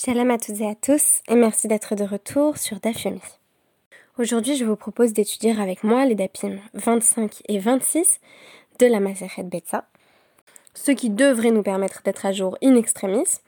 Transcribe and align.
Shalom 0.00 0.30
à 0.30 0.38
toutes 0.38 0.60
et 0.60 0.68
à 0.68 0.76
tous 0.76 1.22
et 1.28 1.34
merci 1.34 1.66
d'être 1.66 1.96
de 1.96 2.04
retour 2.04 2.56
sur 2.56 2.78
Dafyomi. 2.78 3.20
Aujourd'hui, 4.16 4.54
je 4.54 4.64
vous 4.64 4.76
propose 4.76 5.12
d'étudier 5.12 5.60
avec 5.60 5.82
moi 5.82 6.04
les 6.04 6.14
dapim 6.14 6.58
25 6.74 7.42
et 7.48 7.58
26 7.58 8.20
de 8.78 8.86
la 8.86 9.00
Maseret 9.00 9.42
Betsa, 9.42 9.88
ce 10.72 10.92
qui 10.92 11.10
devrait 11.10 11.50
nous 11.50 11.64
permettre 11.64 12.02
d'être 12.04 12.26
à 12.26 12.30
jour 12.30 12.56
in 12.62 12.76
extremis. 12.76 13.40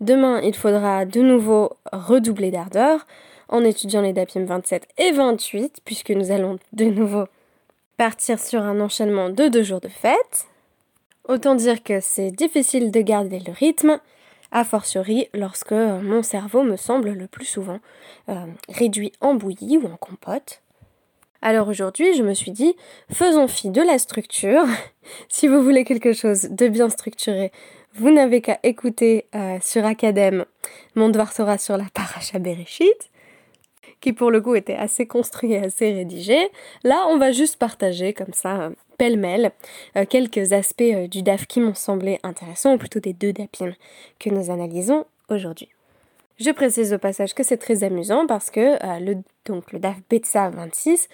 Demain, 0.00 0.40
il 0.42 0.54
faudra 0.54 1.06
de 1.06 1.20
nouveau 1.22 1.72
redoubler 1.92 2.52
d'ardeur 2.52 3.04
en 3.48 3.64
étudiant 3.64 4.02
les 4.02 4.12
dapim 4.12 4.44
27 4.44 4.86
et 4.98 5.10
28 5.10 5.80
puisque 5.84 6.10
nous 6.10 6.30
allons 6.30 6.60
de 6.72 6.84
nouveau 6.84 7.24
partir 7.96 8.38
sur 8.38 8.62
un 8.62 8.78
enchaînement 8.80 9.28
de 9.28 9.48
deux 9.48 9.64
jours 9.64 9.80
de 9.80 9.88
fête. 9.88 10.46
Autant 11.26 11.56
dire 11.56 11.82
que 11.82 11.98
c'est 11.98 12.30
difficile 12.30 12.92
de 12.92 13.00
garder 13.00 13.40
le 13.40 13.52
rythme, 13.52 13.98
a 14.52 14.64
fortiori 14.64 15.28
lorsque 15.34 15.72
euh, 15.72 16.00
mon 16.00 16.22
cerveau 16.22 16.62
me 16.62 16.76
semble 16.76 17.10
le 17.10 17.26
plus 17.26 17.44
souvent 17.44 17.80
euh, 18.28 18.46
réduit 18.68 19.12
en 19.20 19.34
bouillie 19.34 19.78
ou 19.78 19.86
en 19.86 19.96
compote. 19.96 20.62
Alors 21.42 21.68
aujourd'hui, 21.68 22.14
je 22.14 22.22
me 22.22 22.34
suis 22.34 22.50
dit, 22.50 22.74
faisons 23.12 23.46
fi 23.46 23.70
de 23.70 23.82
la 23.82 23.98
structure. 23.98 24.64
si 25.28 25.48
vous 25.48 25.62
voulez 25.62 25.84
quelque 25.84 26.12
chose 26.12 26.48
de 26.50 26.68
bien 26.68 26.88
structuré, 26.88 27.52
vous 27.94 28.10
n'avez 28.10 28.40
qu'à 28.40 28.58
écouter 28.62 29.26
euh, 29.34 29.58
sur 29.62 29.84
Academ 29.84 30.44
mon 30.94 31.10
devoir 31.10 31.32
sera 31.32 31.58
sur 31.58 31.76
la 31.76 31.84
paracha 31.92 32.38
Bereshit, 32.38 33.10
qui 34.00 34.12
pour 34.12 34.30
le 34.30 34.40
coup 34.40 34.54
était 34.54 34.74
assez 34.74 35.06
construit 35.06 35.52
et 35.52 35.58
assez 35.58 35.92
rédigé. 35.92 36.50
Là, 36.84 37.06
on 37.08 37.18
va 37.18 37.32
juste 37.32 37.56
partager 37.56 38.12
comme 38.12 38.32
ça 38.32 38.70
pêle-mêle 38.96 39.52
euh, 39.96 40.04
quelques 40.08 40.52
aspects 40.52 40.82
euh, 40.82 41.06
du 41.06 41.22
DAF 41.22 41.46
qui 41.46 41.60
m'ont 41.60 41.74
semblé 41.74 42.18
intéressants, 42.22 42.74
ou 42.74 42.78
plutôt 42.78 43.00
des 43.00 43.12
deux 43.12 43.32
DAPIM 43.32 43.72
que 44.18 44.30
nous 44.30 44.50
analysons 44.50 45.04
aujourd'hui. 45.28 45.68
Je 46.38 46.50
précise 46.50 46.92
au 46.92 46.98
passage 46.98 47.34
que 47.34 47.42
c'est 47.42 47.56
très 47.56 47.84
amusant 47.84 48.26
parce 48.26 48.50
que 48.50 48.60
euh, 48.60 48.98
le, 49.00 49.78
DAF 49.78 49.96
BETSA 50.10 50.50
26 50.50 51.08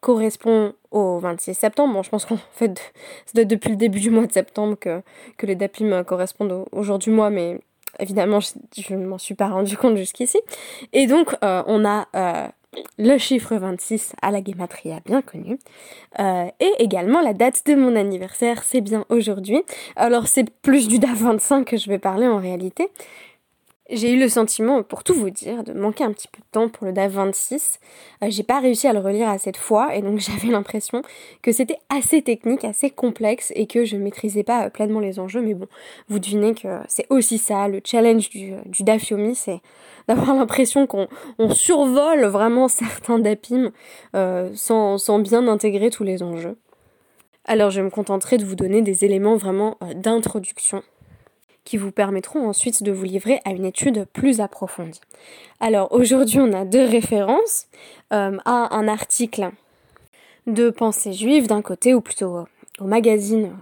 correspond 0.00 0.74
au 0.90 1.18
26 1.18 1.54
septembre. 1.54 1.94
Bon, 1.94 2.02
je 2.02 2.10
pense 2.10 2.26
qu'en 2.26 2.36
fait, 2.52 2.92
c'est 3.24 3.46
depuis 3.46 3.70
le 3.70 3.76
début 3.76 4.00
du 4.00 4.10
mois 4.10 4.26
de 4.26 4.32
septembre 4.32 4.76
que, 4.78 5.00
que 5.38 5.46
les 5.46 5.54
DAPIM 5.54 6.04
correspondent 6.04 6.66
au, 6.70 6.82
jour 6.82 6.98
du 6.98 7.10
mois, 7.10 7.30
mais 7.30 7.58
évidemment, 7.98 8.40
je 8.40 8.94
ne 8.94 9.06
m'en 9.06 9.18
suis 9.18 9.34
pas 9.34 9.48
rendu 9.48 9.76
compte 9.76 9.96
jusqu'ici. 9.96 10.38
Et 10.92 11.06
donc, 11.06 11.36
on 11.42 11.84
a 11.84 12.52
le 12.98 13.18
chiffre 13.18 13.56
26 13.56 14.14
à 14.22 14.30
la 14.30 14.42
Gematria 14.42 15.00
bien 15.04 15.22
connu, 15.22 15.58
euh, 16.18 16.46
et 16.60 16.72
également 16.78 17.20
la 17.20 17.32
date 17.32 17.62
de 17.66 17.74
mon 17.74 17.96
anniversaire, 17.96 18.62
c'est 18.64 18.80
bien 18.80 19.04
aujourd'hui. 19.08 19.62
Alors 19.96 20.26
c'est 20.26 20.48
plus 20.62 20.88
du 20.88 20.98
DAF 20.98 21.18
25 21.18 21.64
que 21.64 21.76
je 21.76 21.88
vais 21.88 21.98
parler 21.98 22.26
en 22.26 22.38
réalité, 22.38 22.88
j'ai 23.90 24.12
eu 24.12 24.18
le 24.18 24.28
sentiment, 24.28 24.82
pour 24.82 25.04
tout 25.04 25.14
vous 25.14 25.30
dire, 25.30 25.62
de 25.62 25.72
manquer 25.72 26.04
un 26.04 26.12
petit 26.12 26.26
peu 26.28 26.38
de 26.38 26.46
temps 26.50 26.68
pour 26.68 26.86
le 26.86 26.92
DAF 26.92 27.12
26. 27.12 27.78
Euh, 28.22 28.26
j'ai 28.30 28.42
pas 28.42 28.58
réussi 28.58 28.88
à 28.88 28.92
le 28.92 28.98
relire 28.98 29.28
à 29.28 29.38
cette 29.38 29.56
fois 29.56 29.94
et 29.94 30.02
donc 30.02 30.18
j'avais 30.18 30.48
l'impression 30.48 31.02
que 31.42 31.52
c'était 31.52 31.78
assez 31.88 32.22
technique, 32.22 32.64
assez 32.64 32.90
complexe 32.90 33.52
et 33.54 33.66
que 33.66 33.84
je 33.84 33.96
maîtrisais 33.96 34.42
pas 34.42 34.66
euh, 34.66 34.70
pleinement 34.70 35.00
les 35.00 35.20
enjeux. 35.20 35.40
Mais 35.40 35.54
bon, 35.54 35.66
vous 36.08 36.18
devinez 36.18 36.54
que 36.54 36.80
c'est 36.88 37.06
aussi 37.10 37.38
ça, 37.38 37.68
le 37.68 37.80
challenge 37.84 38.28
du, 38.30 38.54
euh, 38.54 38.60
du 38.66 38.82
Dafyomi, 38.82 39.34
c'est 39.34 39.60
d'avoir 40.08 40.34
l'impression 40.34 40.86
qu'on 40.86 41.08
survole 41.50 42.24
vraiment 42.26 42.68
certains 42.68 43.18
DAPIM 43.18 43.70
sans 44.54 45.18
bien 45.18 45.46
intégrer 45.48 45.90
tous 45.90 46.04
les 46.04 46.22
enjeux. 46.22 46.56
Alors 47.44 47.70
je 47.70 47.80
me 47.80 47.90
contenterai 47.90 48.38
de 48.38 48.44
vous 48.44 48.56
donner 48.56 48.82
des 48.82 49.04
éléments 49.04 49.36
vraiment 49.36 49.78
d'introduction 49.94 50.82
qui 51.66 51.76
vous 51.76 51.90
permettront 51.90 52.48
ensuite 52.48 52.82
de 52.82 52.92
vous 52.92 53.04
livrer 53.04 53.40
à 53.44 53.50
une 53.50 53.66
étude 53.66 54.06
plus 54.12 54.40
approfondie. 54.40 55.00
Alors 55.60 55.92
aujourd'hui 55.92 56.38
on 56.40 56.52
a 56.54 56.64
deux 56.64 56.86
références 56.86 57.66
euh, 58.14 58.38
à 58.46 58.74
un 58.74 58.88
article 58.88 59.50
de 60.46 60.70
pensée 60.70 61.12
juive 61.12 61.48
d'un 61.48 61.60
côté 61.60 61.92
ou 61.92 62.00
plutôt 62.00 62.36
euh, 62.36 62.44
au 62.78 62.84
magazine 62.84 63.52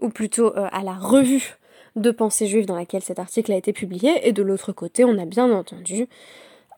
ou 0.00 0.10
plutôt 0.10 0.54
euh, 0.56 0.68
à 0.72 0.82
la 0.82 0.94
revue 0.94 1.56
de 1.94 2.10
pensée 2.10 2.48
juive 2.48 2.66
dans 2.66 2.76
laquelle 2.76 3.02
cet 3.02 3.20
article 3.20 3.52
a 3.52 3.56
été 3.56 3.72
publié 3.72 4.28
et 4.28 4.32
de 4.32 4.42
l'autre 4.42 4.72
côté 4.72 5.04
on 5.04 5.16
a 5.16 5.24
bien 5.24 5.50
entendu 5.52 6.08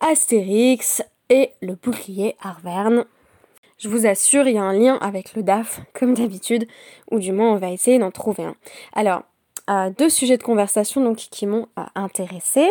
Astérix 0.00 1.02
et 1.30 1.50
le 1.60 1.74
bouclier 1.74 2.36
Arverne. 2.40 3.04
Je 3.78 3.88
vous 3.88 4.06
assure, 4.06 4.46
il 4.46 4.54
y 4.54 4.58
a 4.58 4.62
un 4.62 4.72
lien 4.72 4.96
avec 5.00 5.34
le 5.34 5.42
DAF, 5.42 5.80
comme 5.92 6.14
d'habitude, 6.14 6.66
ou 7.10 7.18
du 7.18 7.32
moins 7.32 7.52
on 7.52 7.58
va 7.58 7.70
essayer 7.70 7.98
d'en 7.98 8.10
trouver 8.10 8.44
un. 8.44 8.56
Alors, 8.92 9.22
deux 9.96 10.08
sujets 10.08 10.36
de 10.36 10.42
conversation 10.42 11.02
donc 11.02 11.16
qui 11.16 11.46
m'ont 11.46 11.68
euh, 11.78 11.82
intéressé. 11.94 12.68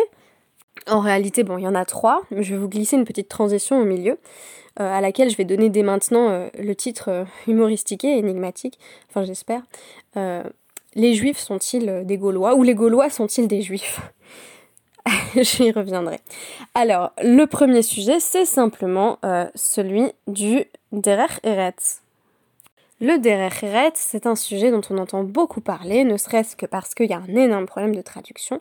En 0.86 1.00
réalité, 1.00 1.42
bon, 1.42 1.58
il 1.58 1.64
y 1.64 1.68
en 1.68 1.74
a 1.74 1.84
trois, 1.84 2.22
mais 2.30 2.42
je 2.42 2.54
vais 2.54 2.60
vous 2.60 2.68
glisser 2.68 2.96
une 2.96 3.04
petite 3.04 3.28
transition 3.28 3.80
au 3.80 3.84
milieu, 3.84 4.18
euh, 4.80 4.92
à 4.92 5.00
laquelle 5.00 5.30
je 5.30 5.36
vais 5.36 5.44
donner 5.44 5.70
dès 5.70 5.82
maintenant 5.82 6.28
euh, 6.30 6.48
le 6.58 6.74
titre 6.74 7.26
humoristique 7.46 8.04
et 8.04 8.18
énigmatique, 8.18 8.78
enfin 9.08 9.24
j'espère. 9.24 9.62
les 10.94 11.14
Juifs 11.14 11.38
sont-ils 11.38 12.04
des 12.04 12.18
Gaulois 12.18 12.54
ou 12.54 12.62
les 12.62 12.74
Gaulois 12.74 13.10
sont-ils 13.10 13.48
des 13.48 13.62
Juifs? 13.62 14.00
J'y 15.36 15.70
reviendrai. 15.70 16.18
Alors, 16.74 17.12
le 17.22 17.44
premier 17.46 17.82
sujet, 17.82 18.20
c'est 18.20 18.44
simplement 18.44 19.18
celui 19.54 20.12
du 20.26 20.64
Derer 20.92 21.26
Eretz. 21.44 22.02
Le 23.00 23.18
Derech 23.18 23.64
c'est 23.94 24.26
un 24.26 24.34
sujet 24.34 24.72
dont 24.72 24.80
on 24.90 24.98
entend 24.98 25.22
beaucoup 25.22 25.60
parler, 25.60 26.02
ne 26.02 26.16
serait-ce 26.16 26.56
que 26.56 26.66
parce 26.66 26.94
qu'il 26.94 27.08
y 27.08 27.12
a 27.12 27.18
un 27.18 27.36
énorme 27.36 27.66
problème 27.66 27.94
de 27.94 28.02
traduction. 28.02 28.60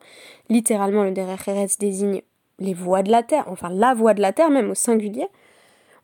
Littéralement, 0.50 1.04
le 1.04 1.12
Derech 1.12 1.80
désigne 1.80 2.22
les 2.60 2.76
voies 2.76 3.02
de 3.02 3.12
la 3.12 3.24
terre, 3.24 3.46
enfin 3.48 3.70
la 3.70 3.96
voie 3.96 4.14
de 4.14 4.22
la 4.22 4.34
terre, 4.34 4.52
même 4.52 4.70
au 4.70 4.76
singulier. 4.76 5.28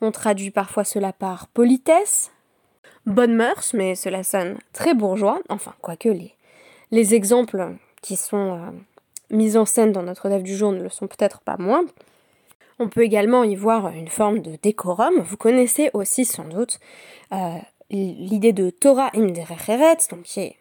On 0.02 0.12
traduit 0.12 0.50
parfois 0.50 0.84
cela 0.84 1.14
par 1.14 1.48
politesse, 1.48 2.32
bonne 3.06 3.36
mœurs, 3.36 3.74
mais 3.74 3.94
cela 3.94 4.24
sonne 4.24 4.58
très 4.74 4.96
bourgeois. 4.96 5.40
Enfin, 5.50 5.74
quoique 5.82 6.10
les, 6.10 6.34
les 6.92 7.14
exemples 7.14 7.76
qui 8.02 8.16
sont 8.16 8.54
euh, 8.58 8.72
mis 9.30 9.58
en 9.58 9.66
scène 9.66 9.92
dans 9.92 10.04
notre 10.04 10.26
œuvre 10.26 10.44
du 10.44 10.56
jour 10.56 10.72
ne 10.72 10.82
le 10.82 10.90
sont 10.90 11.08
peut-être 11.08 11.42
pas 11.42 11.58
moins. 11.58 11.86
On 12.80 12.90
peut 12.90 13.04
également 13.04 13.44
y 13.44 13.56
voir 13.56 13.88
une 13.90 14.08
forme 14.08 14.40
de 14.40 14.58
décorum. 14.62 15.20
Vous 15.20 15.38
connaissez 15.38 15.90
aussi 15.94 16.26
sans 16.26 16.46
doute 16.46 16.80
euh, 17.32 17.58
l'idée 17.94 18.54
de 18.54 18.70
Torah 18.70 19.12
im 19.14 19.28
donc 19.28 20.24
qui 20.24 20.40
est 20.40 20.56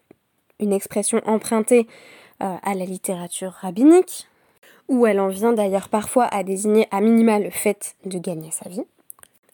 une 0.60 0.72
expression 0.72 1.20
empruntée 1.26 1.86
euh, 2.42 2.56
à 2.62 2.74
la 2.74 2.84
littérature 2.84 3.52
rabbinique, 3.52 4.28
où 4.88 5.06
elle 5.06 5.20
en 5.20 5.28
vient 5.28 5.52
d'ailleurs 5.52 5.88
parfois 5.88 6.26
à 6.26 6.42
désigner 6.42 6.86
à 6.90 7.00
minima 7.00 7.38
le 7.38 7.50
fait 7.50 7.96
de 8.04 8.18
gagner 8.18 8.50
sa 8.50 8.68
vie, 8.68 8.84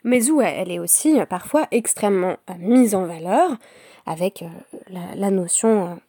mais 0.05 0.31
où 0.31 0.41
elle 0.41 0.71
est 0.71 0.79
aussi 0.79 1.19
euh, 1.21 1.27
parfois 1.27 1.67
extrêmement 1.71 2.37
euh, 2.51 2.55
mise 2.59 2.95
en 2.95 3.07
valeur 3.07 3.57
avec 4.07 4.43
la, 4.89 5.31
notion, 5.31 6.01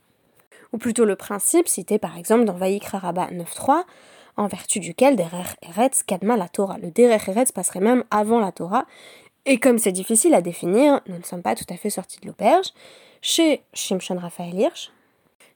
ou 0.72 0.78
plutôt 0.78 1.04
le 1.04 1.18
principe 1.18 1.68
cité 1.68 2.00
par 2.00 2.18
exemple 2.18 2.46
dans 2.46 2.54
Vayikra 2.54 2.98
Rabba 2.98 3.28
9.3, 3.28 3.84
en 4.38 4.48
vertu 4.48 4.80
duquel 4.80 5.18
Derer 5.18 5.44
Eretz 5.62 6.04
kadma 6.04 6.38
la 6.38 6.48
Torah. 6.48 6.78
Le 6.78 6.92
Derer 6.92 7.20
Eretz 7.28 7.52
passerait 7.52 7.82
même 7.82 8.06
avant 8.10 8.40
la 8.40 8.54
Torah, 8.54 8.86
et 9.50 9.58
comme 9.58 9.80
c'est 9.80 9.92
difficile 9.92 10.36
à 10.36 10.44
définir, 10.44 11.02
nous 11.08 11.18
ne 11.18 11.24
sommes 11.24 11.42
pas 11.42 11.56
tout 11.56 11.66
à 11.72 11.76
fait 11.76 11.90
sortis 11.90 12.20
de 12.22 12.28
l'auberge. 12.28 12.68
Chez 13.20 13.64
Shimshon 13.74 14.20
Raphaël 14.20 14.54
Hirsch, 14.54 14.92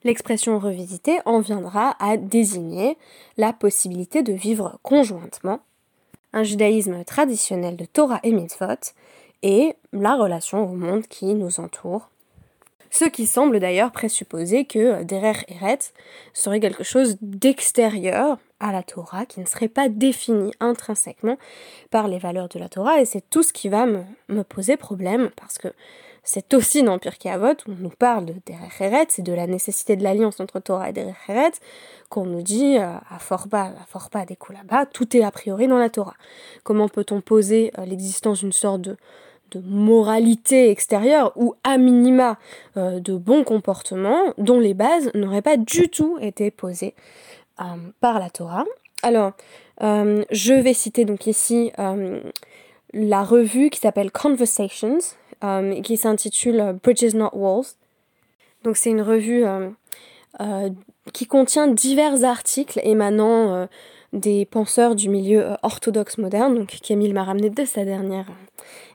l'expression 0.03 0.57
revisitée 0.57 1.19
en 1.25 1.41
viendra 1.41 1.95
à 1.99 2.17
désigner 2.17 2.97
la 3.37 3.53
possibilité 3.53 4.23
de 4.23 4.33
vivre 4.33 4.79
conjointement 4.81 5.59
un 6.33 6.41
judaïsme 6.41 7.03
traditionnel 7.03 7.75
de 7.75 7.85
Torah 7.85 8.19
et 8.23 8.31
mitzvot 8.31 8.95
et 9.43 9.75
la 9.91 10.15
relation 10.15 10.67
au 10.67 10.73
monde 10.73 11.05
qui 11.05 11.35
nous 11.35 11.59
entoure. 11.59 12.09
Ce 12.89 13.05
qui 13.05 13.27
semble 13.27 13.59
d'ailleurs 13.59 13.91
présupposer 13.91 14.65
que 14.65 15.03
Derer 15.03 15.45
Eretz 15.49 15.93
serait 16.33 16.59
quelque 16.59 16.83
chose 16.83 17.17
d'extérieur 17.21 18.39
à 18.63 18.71
la 18.71 18.81
Torah, 18.81 19.25
qui 19.25 19.41
ne 19.41 19.45
serait 19.45 19.67
pas 19.67 19.89
définie 19.89 20.53
intrinsèquement 20.61 21.37
par 21.91 22.07
les 22.07 22.17
valeurs 22.17 22.47
de 22.47 22.57
la 22.57 22.69
Torah, 22.69 23.01
et 23.01 23.05
c'est 23.05 23.29
tout 23.29 23.43
ce 23.43 23.51
qui 23.51 23.67
va 23.67 23.85
me, 23.85 24.43
poser 24.43 24.77
problème, 24.77 25.29
parce 25.35 25.57
que 25.57 25.67
c'est 26.23 26.53
aussi 26.53 26.81
dans 26.81 26.97
Pirkei 26.97 27.29
Avot 27.29 27.57
on 27.67 27.73
nous 27.73 27.89
parle 27.89 28.25
de 28.25 28.35
Derech 28.45 29.19
et 29.19 29.21
de 29.21 29.33
la 29.33 29.45
nécessité 29.47 29.97
de 29.97 30.03
l'alliance 30.03 30.39
entre 30.39 30.61
Torah 30.61 30.89
et 30.89 30.93
Derech 30.93 31.59
qu'on 32.07 32.23
nous 32.23 32.41
dit 32.41 32.77
euh, 32.77 32.93
à 33.09 33.19
fort 33.19 33.47
bas, 33.47 33.73
à 33.81 33.85
fort 33.85 34.09
bas 34.13 34.25
des 34.25 34.37
là-bas, 34.49 34.85
tout 34.85 35.17
est 35.17 35.23
a 35.23 35.31
priori 35.31 35.67
dans 35.67 35.77
la 35.77 35.89
Torah. 35.89 36.15
Comment 36.63 36.87
peut-on 36.87 37.19
poser 37.19 37.73
euh, 37.77 37.85
l'existence 37.85 38.39
d'une 38.39 38.53
sorte 38.53 38.81
de, 38.81 38.95
moralité 39.65 40.71
extérieure 40.71 41.31
ou 41.35 41.53
à 41.63 41.77
minima 41.77 42.39
euh, 42.75 42.99
de 42.99 43.15
bon 43.15 43.43
comportement 43.43 44.33
dont 44.39 44.59
les 44.59 44.73
bases 44.73 45.11
n'auraient 45.13 45.43
pas 45.43 45.57
du 45.57 45.89
tout 45.89 46.17
été 46.19 46.49
posées 46.49 46.95
par 47.99 48.19
la 48.19 48.29
Torah. 48.29 48.65
Alors, 49.01 49.31
euh, 49.81 50.23
je 50.31 50.53
vais 50.53 50.73
citer 50.73 51.05
donc 51.05 51.27
ici 51.27 51.71
euh, 51.79 52.21
la 52.93 53.23
revue 53.23 53.69
qui 53.69 53.79
s'appelle 53.79 54.11
Conversations, 54.11 54.99
qui 55.83 55.97
s'intitule 55.97 56.77
Bridges 56.81 57.15
Not 57.15 57.31
Walls. 57.33 57.65
Donc 58.63 58.77
c'est 58.77 58.91
une 58.91 59.01
revue 59.01 59.43
qui 61.11 61.27
contient 61.27 61.67
divers 61.67 62.23
articles 62.23 62.79
émanant 62.81 63.67
des 64.13 64.45
penseurs 64.45 64.95
du 64.95 65.09
milieu 65.09 65.57
orthodoxe 65.63 66.17
moderne, 66.17 66.55
donc 66.55 66.67
Camille 66.81 67.13
m'a 67.13 67.23
ramené 67.23 67.49
de 67.49 67.65
sa 67.65 67.83
dernière 67.83 68.27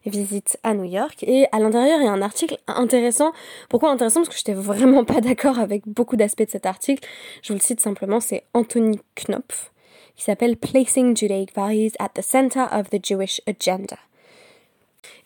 visite 0.07 0.59
à 0.63 0.75
New 0.75 0.85
York. 0.85 1.23
Et 1.23 1.47
à 1.53 1.59
l'intérieur, 1.59 2.01
il 2.01 2.05
y 2.05 2.09
a 2.09 2.13
un 2.13 2.23
article 2.23 2.57
intéressant. 2.67 3.33
Pourquoi 3.69 3.91
intéressant? 3.91 4.21
Parce 4.21 4.31
que 4.31 4.37
j'étais 4.37 4.55
vraiment 4.55 5.05
pas 5.05 5.21
d'accord 5.21 5.59
avec 5.59 5.87
beaucoup 5.87 6.17
d'aspects 6.17 6.45
de 6.45 6.51
cet 6.51 6.67
article. 6.67 7.07
Je 7.43 7.53
vous 7.53 7.59
le 7.59 7.63
cite 7.63 7.81
simplement, 7.81 8.21
c'est 8.21 8.45
Anthony 8.55 9.01
Knopf, 9.17 9.73
qui 10.17 10.25
s'appelle 10.25 10.57
Placing 10.57 11.17
Judaic 11.17 11.55
Values 11.55 11.93
at 11.99 12.11
the 12.15 12.23
Center 12.23 12.65
of 12.73 12.91
the 12.91 13.05
Jewish 13.05 13.41
Agenda. 13.47 13.99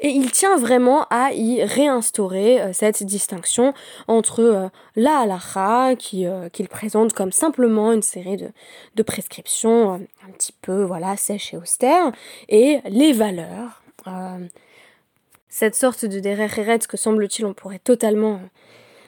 Et 0.00 0.08
il 0.08 0.30
tient 0.30 0.56
vraiment 0.56 1.06
à 1.10 1.32
y 1.32 1.62
réinstaurer 1.62 2.60
euh, 2.60 2.72
cette 2.72 3.02
distinction 3.02 3.72
entre 4.08 4.40
euh, 4.40 4.68
la 4.96 5.20
halakha, 5.20 5.94
euh, 6.14 6.48
qu'il 6.48 6.68
présente 6.68 7.12
comme 7.12 7.32
simplement 7.32 7.92
une 7.92 8.02
série 8.02 8.36
de, 8.36 9.02
prescriptions 9.02 9.94
un 9.94 10.30
petit 10.32 10.52
peu 10.62 10.84
voilà 10.84 11.16
sèches 11.16 11.54
et 11.54 11.56
austères, 11.56 12.12
et 12.48 12.80
les 12.88 13.12
valeurs. 13.12 13.82
cette 15.48 15.74
sorte 15.74 16.04
de 16.04 16.20
derer 16.20 16.48
que 16.88 16.96
semble-t-il 16.96 17.46
on 17.46 17.54
pourrait 17.54 17.80
totalement 17.80 18.40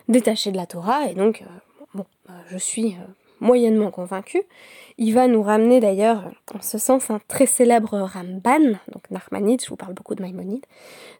détacher 0.09 0.51
de 0.51 0.57
la 0.57 0.67
Torah, 0.67 1.07
et 1.09 1.15
donc, 1.15 1.45
bon, 1.95 2.05
je 2.49 2.59
suis 2.59 2.97
moyennement 3.45 3.91
convaincu. 3.91 4.43
Il 4.99 5.15
va 5.15 5.29
nous 5.29 5.43
ramener 5.43 5.81
d'ailleurs, 5.81 6.25
en 6.55 6.63
ce 6.63 6.79
sens, 6.79 7.11
un 7.11 7.21
très 7.29 7.47
célèbre 7.47 7.99
Ramban, 7.99 8.79
donc 8.93 9.11
Nachmanide, 9.11 9.63
je 9.63 9.69
vous 9.69 9.77
parle 9.77 9.95
beaucoup 9.95 10.15
de 10.15 10.23
Maïmonide, 10.23 10.65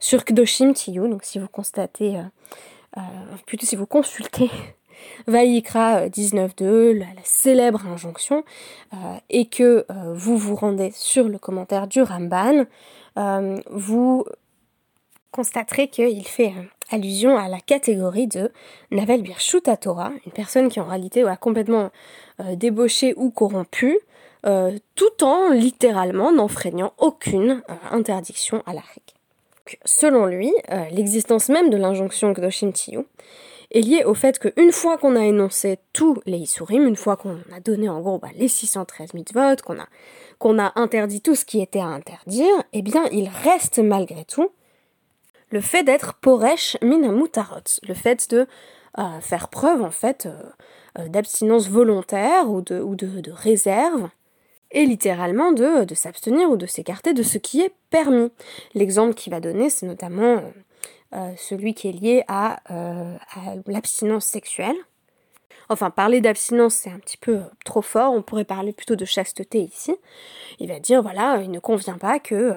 sur 0.01 0.25
Kdoshim 0.25 0.73
Tiyu, 0.73 1.09
donc 1.09 1.25
si 1.25 1.39
vous 1.39 1.49
constatez, 1.49 2.17
euh, 2.17 2.23
euh, 2.99 3.01
plutôt 3.47 3.67
si 3.67 3.77
vous 3.77 3.87
consultez 3.87 4.51
Vaïkra 5.27 6.09
19.2, 6.09 6.63
euh, 6.63 6.93
la, 6.95 7.07
la, 7.07 7.25
célèbre 7.25 7.87
injonction, 7.87 8.45
et 9.29 9.47
que 9.47 9.85
vous 10.15 10.39
vous 10.39 10.55
rendez 10.55 10.93
sur 10.95 11.29
le 11.29 11.39
commentaire 11.39 11.89
du 11.89 12.01
Ramban, 12.01 12.65
vous 13.71 14.25
constaterez 15.33 15.89
qu'il 15.89 16.27
fait 16.27 16.55
allusion 16.91 17.37
à 17.37 17.49
la 17.49 17.61
catégorie 17.61 18.27
de 18.27 18.51
Navel 18.91 19.23
Birshuta 19.23 19.77
Torah, 19.77 20.13
une 20.27 20.33
personne 20.33 20.69
qui 20.69 20.81
en 20.81 20.87
réalité 20.87 21.23
a 21.23 21.37
complètement 21.37 21.91
euh, 22.41 22.57
débauché 22.57 23.15
ou 23.17 23.31
corrompu, 23.31 23.99
euh, 24.47 24.77
tout 24.95 25.25
en 25.25 25.51
littéralement 25.51 26.33
n'enfreignant 26.33 26.93
aucune 26.99 27.63
euh, 27.71 27.75
interdiction 27.91 28.63
à 28.67 28.75
la 28.75 28.81
règle. 28.81 29.79
Selon 29.87 30.27
lui, 30.27 30.53
l'existence 30.91 31.49
même 31.49 31.71
de 31.71 31.79
l'injonction 31.79 32.33
Gdoshim 32.33 32.71
Tiyu 32.71 33.07
est 33.71 33.81
liée 33.81 34.05
au 34.05 34.13
fait 34.13 34.39
qu'une 34.39 34.73
fois 34.73 34.99
qu'on 34.99 35.17
a 35.17 35.25
énoncé 35.25 35.79
tous 35.95 36.21
les 36.27 36.37
Isurim, 36.37 36.87
une 36.87 36.97
fois 36.97 37.17
qu'on 37.17 37.39
a 37.51 37.61
donné 37.65 37.89
en 37.89 38.03
gros 38.03 38.19
bah, 38.19 38.29
les 38.37 38.49
613 38.49 39.15
mitzvot, 39.15 39.57
qu'on 39.65 39.79
a, 39.79 39.87
qu'on 40.39 40.59
a 40.59 40.73
interdit 40.77 41.23
tout 41.23 41.35
ce 41.35 41.47
qui 41.47 41.63
était 41.63 41.81
à 41.81 41.87
interdire, 41.87 42.55
eh 42.75 42.83
bien 42.83 43.07
il 43.11 43.31
reste 43.43 43.79
malgré 43.79 44.27
tout 44.27 44.51
le 45.51 45.61
fait 45.61 45.83
d'être 45.83 46.15
poresh 46.15 46.77
minamutarot, 46.83 47.81
le 47.87 47.95
fait 47.95 48.31
de 48.31 48.47
euh, 48.99 49.21
faire 49.21 49.49
preuve 49.49 49.83
en 49.83 49.91
fait 49.91 50.27
euh, 50.27 50.41
euh, 51.01 51.09
d'abstinence 51.09 51.69
volontaire 51.69 52.49
ou 52.49 52.61
de, 52.61 52.81
ou 52.81 52.95
de, 52.95 53.31
réserve, 53.33 54.09
et 54.71 54.87
littéralement 54.87 55.53
de, 55.53 55.85
s'abstenir 55.95 56.51
ou 56.51 56.57
de 56.57 56.67
s'écarter 56.67 57.13
de 57.13 57.23
ce 57.23 57.39
qui 57.39 57.61
est 57.61 57.73
permis. 57.91 58.31
L'exemple 58.75 59.15
qu'il 59.15 59.33
va 59.33 59.41
donner, 59.41 59.71
c'est 59.71 59.87
notamment 59.87 60.43
celui 61.37 61.75
qui 61.75 61.89
est 61.89 61.93
lié 61.93 62.25
à 62.27 62.59
l'abstinence 63.69 64.25
sexuelle. 64.25 64.75
Enfin, 65.69 65.91
parler 65.91 66.21
d'abstinence, 66.21 66.75
c'est 66.75 66.91
un 66.91 66.99
petit 66.99 67.17
peu 67.17 67.41
trop 67.65 67.83
fort, 67.83 68.13
on 68.13 68.23
pourrait 68.23 68.45
parler 68.45 68.73
plutôt 68.73 68.97
de 68.97 69.05
chasteté 69.05 69.61
ici. 69.61 69.97
Il 70.61 70.69
va 70.69 70.79
dire, 70.79 71.03
voilà, 71.03 71.41
il 71.43 71.51
ne 71.51 71.59
convient 71.59 71.99
pas 71.99 72.19
que 72.19 72.35
euh, 72.35 72.55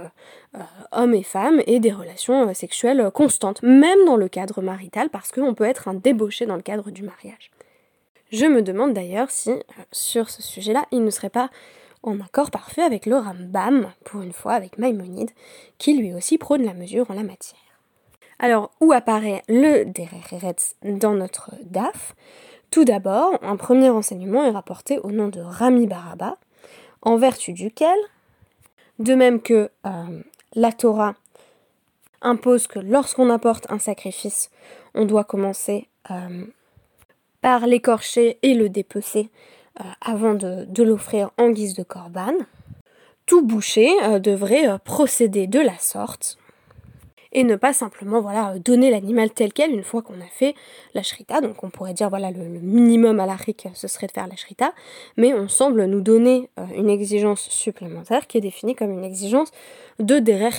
euh, 0.56 0.60
hommes 0.92 1.14
et 1.14 1.24
femmes 1.24 1.62
aient 1.68 1.80
des 1.80 1.92
relations 1.92 2.50
euh, 2.50 2.54
sexuelles 2.54 3.10
constantes, 3.14 3.62
même 3.64 4.06
dans 4.06 4.18
le 4.18 4.28
cadre 4.28 4.62
marital, 4.62 5.10
parce 5.10 5.32
qu'on 5.32 5.54
peut 5.54 5.64
être 5.64 5.88
un 5.88 5.94
débauché 5.94 6.46
dans 6.46 6.56
le 6.56 6.62
cadre 6.62 6.92
du 6.92 7.04
mariage. 7.04 7.52
Je 8.32 8.46
me 8.46 8.62
demande 8.62 8.94
d'ailleurs 8.94 9.32
si, 9.32 9.54
sur 9.92 10.30
ce 10.30 10.42
sujet-là, 10.42 10.84
il 10.92 11.04
ne 11.04 11.10
serait 11.10 11.30
pas 11.30 11.50
en 12.04 12.20
accord 12.20 12.52
parfait 12.52 12.84
avec 12.84 13.06
le 13.06 13.18
Rambam, 13.18 13.92
pour 14.04 14.22
une 14.22 14.34
fois 14.34 14.54
avec 14.54 14.78
Maïmonide, 14.78 15.32
qui 15.78 15.98
lui 15.98 16.14
aussi 16.14 16.38
prône 16.38 16.64
la 16.64 16.74
mesure 16.74 17.10
en 17.10 17.14
la 17.14 17.24
matière. 17.24 17.60
Alors, 18.40 18.72
où 18.82 18.92
apparaît 18.92 19.42
le 19.48 19.86
Derecheretz 19.86 20.76
dans 20.84 21.16
notre 21.16 21.52
DAF? 21.64 22.16
Tout 22.72 22.86
d'abord, 22.86 23.40
un 23.42 23.56
premier 23.56 23.90
enseignement 23.90 24.44
est 24.44 24.52
rapporté 24.52 25.00
au 25.00 25.12
nom 25.12 25.30
de 25.30 25.42
Rami 25.42 25.88
Baraba, 25.88 26.38
en 27.02 27.18
vertu 27.18 27.54
duquel, 27.54 27.98
de 29.00 29.14
même 29.14 29.42
que 29.42 29.70
euh, 29.86 30.22
la 30.54 30.72
Torah 30.72 31.16
impose 32.22 32.68
que 32.68 32.80
lorsqu'on 32.80 33.30
apporte 33.30 33.72
un 33.72 33.80
sacrifice, 33.80 34.50
on 34.96 35.06
doit 35.06 35.24
commencer 35.24 35.88
euh, 36.12 36.46
par 37.42 37.68
l'écorcher 37.68 38.40
et 38.42 38.54
le 38.54 38.70
dépecer 38.70 39.30
euh, 39.80 39.84
avant 40.02 40.34
de, 40.34 40.66
de 40.66 40.84
l'offrir 40.84 41.32
en 41.38 41.50
guise 41.50 41.76
de 41.76 41.84
corban, 41.84 42.34
tout 43.26 43.46
boucher 43.46 43.90
devrait 44.20 44.80
procéder 44.86 45.48
de 45.48 45.60
la 45.60 45.78
sorte 45.78 46.38
et 47.32 47.44
ne 47.44 47.56
pas 47.56 47.74
simplement 47.74 48.22
voilà 48.22 48.58
donner 48.60 48.92
l'animal 48.92 49.32
tel 49.32 49.54
quel 49.54 49.72
une 49.72 49.84
fois 49.84 50.02
qu'on 50.02 50.20
a 50.22 50.30
fait 50.32 50.56
la 50.94 51.04
shrita. 51.04 51.42
Donc 51.42 51.64
on 51.64 51.70
pourrait 51.70 51.94
dire 51.94 52.10
voilà 52.10 52.32
le, 52.32 52.44
minimum 52.44 53.20
à 53.20 53.26
l'aric 53.26 53.68
ce 53.74 53.88
serait 53.88 54.08
de 54.08 54.12
faire 54.12 54.28
la 54.28 54.36
shrita, 54.36 54.74
mais 55.18 55.34
on 55.34 55.48
semble 55.48 55.86
nous 55.86 56.02
donner 56.02 56.50
euh, 56.60 56.66
une 56.76 56.90
exigence 56.90 57.50
supplémentaire 57.50 58.28
qui 58.28 58.38
est 58.38 58.42
définie 58.42 58.76
comme 58.76 58.92
une 58.92 59.04
exigence 59.04 59.52
de 60.00 60.20
derer 60.20 60.50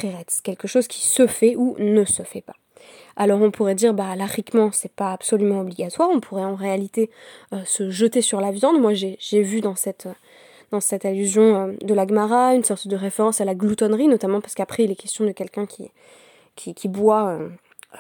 quelque 0.43 0.69
chose 0.69 0.89
qui 0.89 1.07
se 1.07 1.27
fait 1.27 1.57
ou 1.57 1.77
ne 1.79 2.05
se 2.05 2.23
fait 2.23 2.43
pas. 2.43 2.57
Alors 3.17 3.41
on 3.41 3.51
pourrait 3.51 3.75
dire 3.75 3.95
bah 3.95 4.15
l'ariquement 4.17 4.71
c'est 4.73 4.93
pas 4.93 5.13
absolument 5.13 5.61
obligatoire, 5.61 6.09
on 6.11 6.21
pourrait 6.21 6.45
en 6.45 6.55
réalité 6.55 7.11
euh, 7.53 7.65
se 7.65 7.91
jeter 7.91 8.23
sur 8.23 8.41
la 8.41 8.51
viande. 8.53 8.81
Moi 8.81 8.93
j'ai 8.95 9.43
vu 9.43 9.61
dans 9.61 9.75
cette 9.75 10.09
dans 10.71 10.81
cette 10.81 11.05
allusion 11.05 11.57
euh, 11.57 11.73
de 11.83 11.95
l'agmara, 11.95 12.55
une 12.55 12.65
sorte 12.65 12.89
de 12.89 12.97
référence 12.97 13.41
à 13.41 13.45
la 13.45 13.55
gloutonnerie, 13.55 14.09
notamment 14.09 14.41
parce 14.41 14.55
qu'après 14.55 14.85
il 14.85 14.91
est 14.91 14.97
question 14.97 15.25
de 15.25 15.33
quelqu'un 15.33 15.67
qui, 15.67 15.91
qui, 16.59 16.89
boit, 16.89 17.29
euh, 17.29 17.49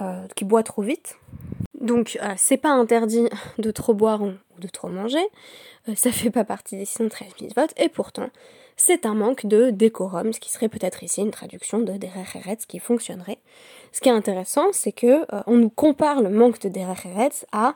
euh, 0.00 0.26
qui 0.34 0.44
boit 0.44 0.62
trop 0.62 0.82
vite. 0.82 1.16
Donc 1.80 2.18
euh, 2.22 2.34
c'est 2.36 2.56
pas 2.56 2.70
interdit 2.70 3.28
de 3.58 3.70
trop 3.70 3.94
boire 3.94 4.22
ou 4.22 4.32
de 4.58 4.68
trop 4.68 4.88
manger, 4.88 5.24
ça 5.94 6.10
fait 6.10 6.30
pas 6.30 6.44
partie 6.44 6.76
des 6.76 6.84
613 6.84 7.54
votes, 7.56 7.72
et 7.76 7.88
pourtant 7.88 8.28
c'est 8.76 9.06
un 9.06 9.14
manque 9.14 9.46
de 9.46 9.70
décorum, 9.70 10.32
ce 10.32 10.40
qui 10.40 10.50
serait 10.50 10.68
peut-être 10.68 11.02
ici 11.02 11.20
une 11.20 11.30
traduction 11.30 11.78
de 11.78 11.92
Derecheretz 11.92 12.66
qui 12.66 12.78
fonctionnerait. 12.78 13.38
Ce 13.92 14.00
qui 14.00 14.08
est 14.08 14.12
intéressant, 14.12 14.66
c'est 14.72 14.92
que 14.92 15.26
on 15.48 15.56
nous 15.56 15.70
compare 15.70 16.22
le 16.22 16.30
manque 16.30 16.60
de 16.60 16.68
Derecheretz 16.68 17.44
à, 17.52 17.74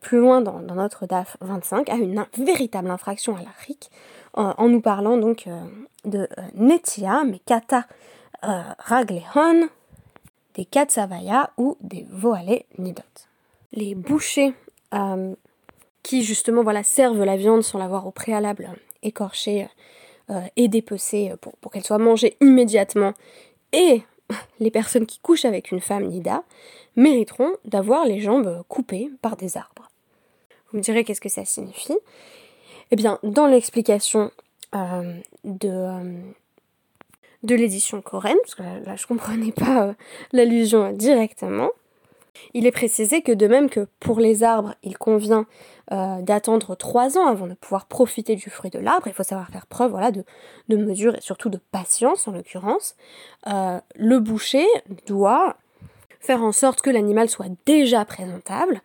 plus 0.00 0.18
loin 0.18 0.40
dans, 0.40 0.60
notre 0.60 1.06
DAF 1.06 1.36
25, 1.40 1.88
à 1.88 1.94
une 1.94 2.24
véritable 2.36 2.90
infraction 2.90 3.36
à 3.36 3.40
la 3.40 3.50
en 4.34 4.68
nous 4.68 4.80
parlant 4.80 5.16
donc 5.16 5.48
de 6.04 6.28
Netia, 6.54 7.24
mais 7.24 7.40
Kata 7.44 7.86
Raglehon, 8.42 9.68
des 10.58 10.64
katsavaya 10.64 11.50
ou 11.56 11.76
des 11.80 12.04
voalé 12.10 12.66
nidot. 12.78 13.02
Les 13.72 13.94
bouchers 13.94 14.52
euh, 14.92 15.34
qui 16.02 16.24
justement 16.24 16.64
voilà 16.64 16.82
servent 16.82 17.22
la 17.24 17.36
viande 17.36 17.62
sans 17.62 17.78
l'avoir 17.78 18.08
au 18.08 18.10
préalable 18.10 18.68
écorchée 19.04 19.68
euh, 20.30 20.40
et 20.56 20.66
dépecée 20.66 21.32
pour, 21.40 21.52
pour 21.58 21.70
qu'elle 21.70 21.84
soit 21.84 21.98
mangée 21.98 22.36
immédiatement 22.40 23.14
et 23.72 24.02
les 24.58 24.72
personnes 24.72 25.06
qui 25.06 25.20
couchent 25.20 25.44
avec 25.44 25.70
une 25.70 25.80
femme 25.80 26.06
nida 26.06 26.42
mériteront 26.96 27.52
d'avoir 27.64 28.04
les 28.04 28.20
jambes 28.20 28.64
coupées 28.66 29.10
par 29.22 29.36
des 29.36 29.56
arbres. 29.56 29.88
Vous 30.72 30.78
me 30.78 30.82
direz 30.82 31.04
qu'est-ce 31.04 31.20
que 31.20 31.28
ça 31.28 31.44
signifie? 31.44 31.96
Eh 32.90 32.96
bien, 32.96 33.20
dans 33.22 33.46
l'explication 33.46 34.32
euh, 34.74 35.20
de, 35.44 36.24
de 37.42 37.54
l'édition 37.54 38.02
coréenne, 38.02 38.38
parce 38.42 38.54
que 38.54 38.62
là, 38.62 38.96
je 38.96 39.06
comprenais 39.06 39.52
pas 39.52 39.88
euh, 39.88 39.92
l'allusion 40.32 40.92
directement. 40.92 41.70
Il 42.54 42.66
est 42.66 42.72
précisé 42.72 43.22
que 43.22 43.32
de 43.32 43.46
même 43.46 43.68
que 43.68 43.88
pour 44.00 44.20
les 44.20 44.42
arbres, 44.44 44.74
il 44.82 44.96
convient 44.96 45.46
euh, 45.92 46.20
d'attendre 46.22 46.74
trois 46.76 47.18
ans 47.18 47.26
avant 47.26 47.46
de 47.46 47.54
pouvoir 47.54 47.86
profiter 47.86 48.36
du 48.36 48.50
fruit 48.50 48.70
de 48.70 48.78
l'arbre, 48.78 49.08
il 49.08 49.12
faut 49.12 49.22
savoir 49.22 49.48
faire 49.48 49.66
preuve 49.66 49.96
de, 50.68 50.76
mesure 50.76 51.16
et 51.16 51.20
surtout 51.20 51.48
de 51.48 51.58
patience 51.72 52.28
en 52.28 52.32
l'occurrence, 52.32 52.94
euh, 53.48 53.80
le 53.96 54.20
boucher 54.20 54.66
doit 55.06 55.56
faire 56.20 56.42
en 56.42 56.52
sorte 56.52 56.80
que 56.80 56.90
l'animal 56.90 57.28
soit 57.28 57.50
déjà 57.64 58.04
présentable 58.04 58.82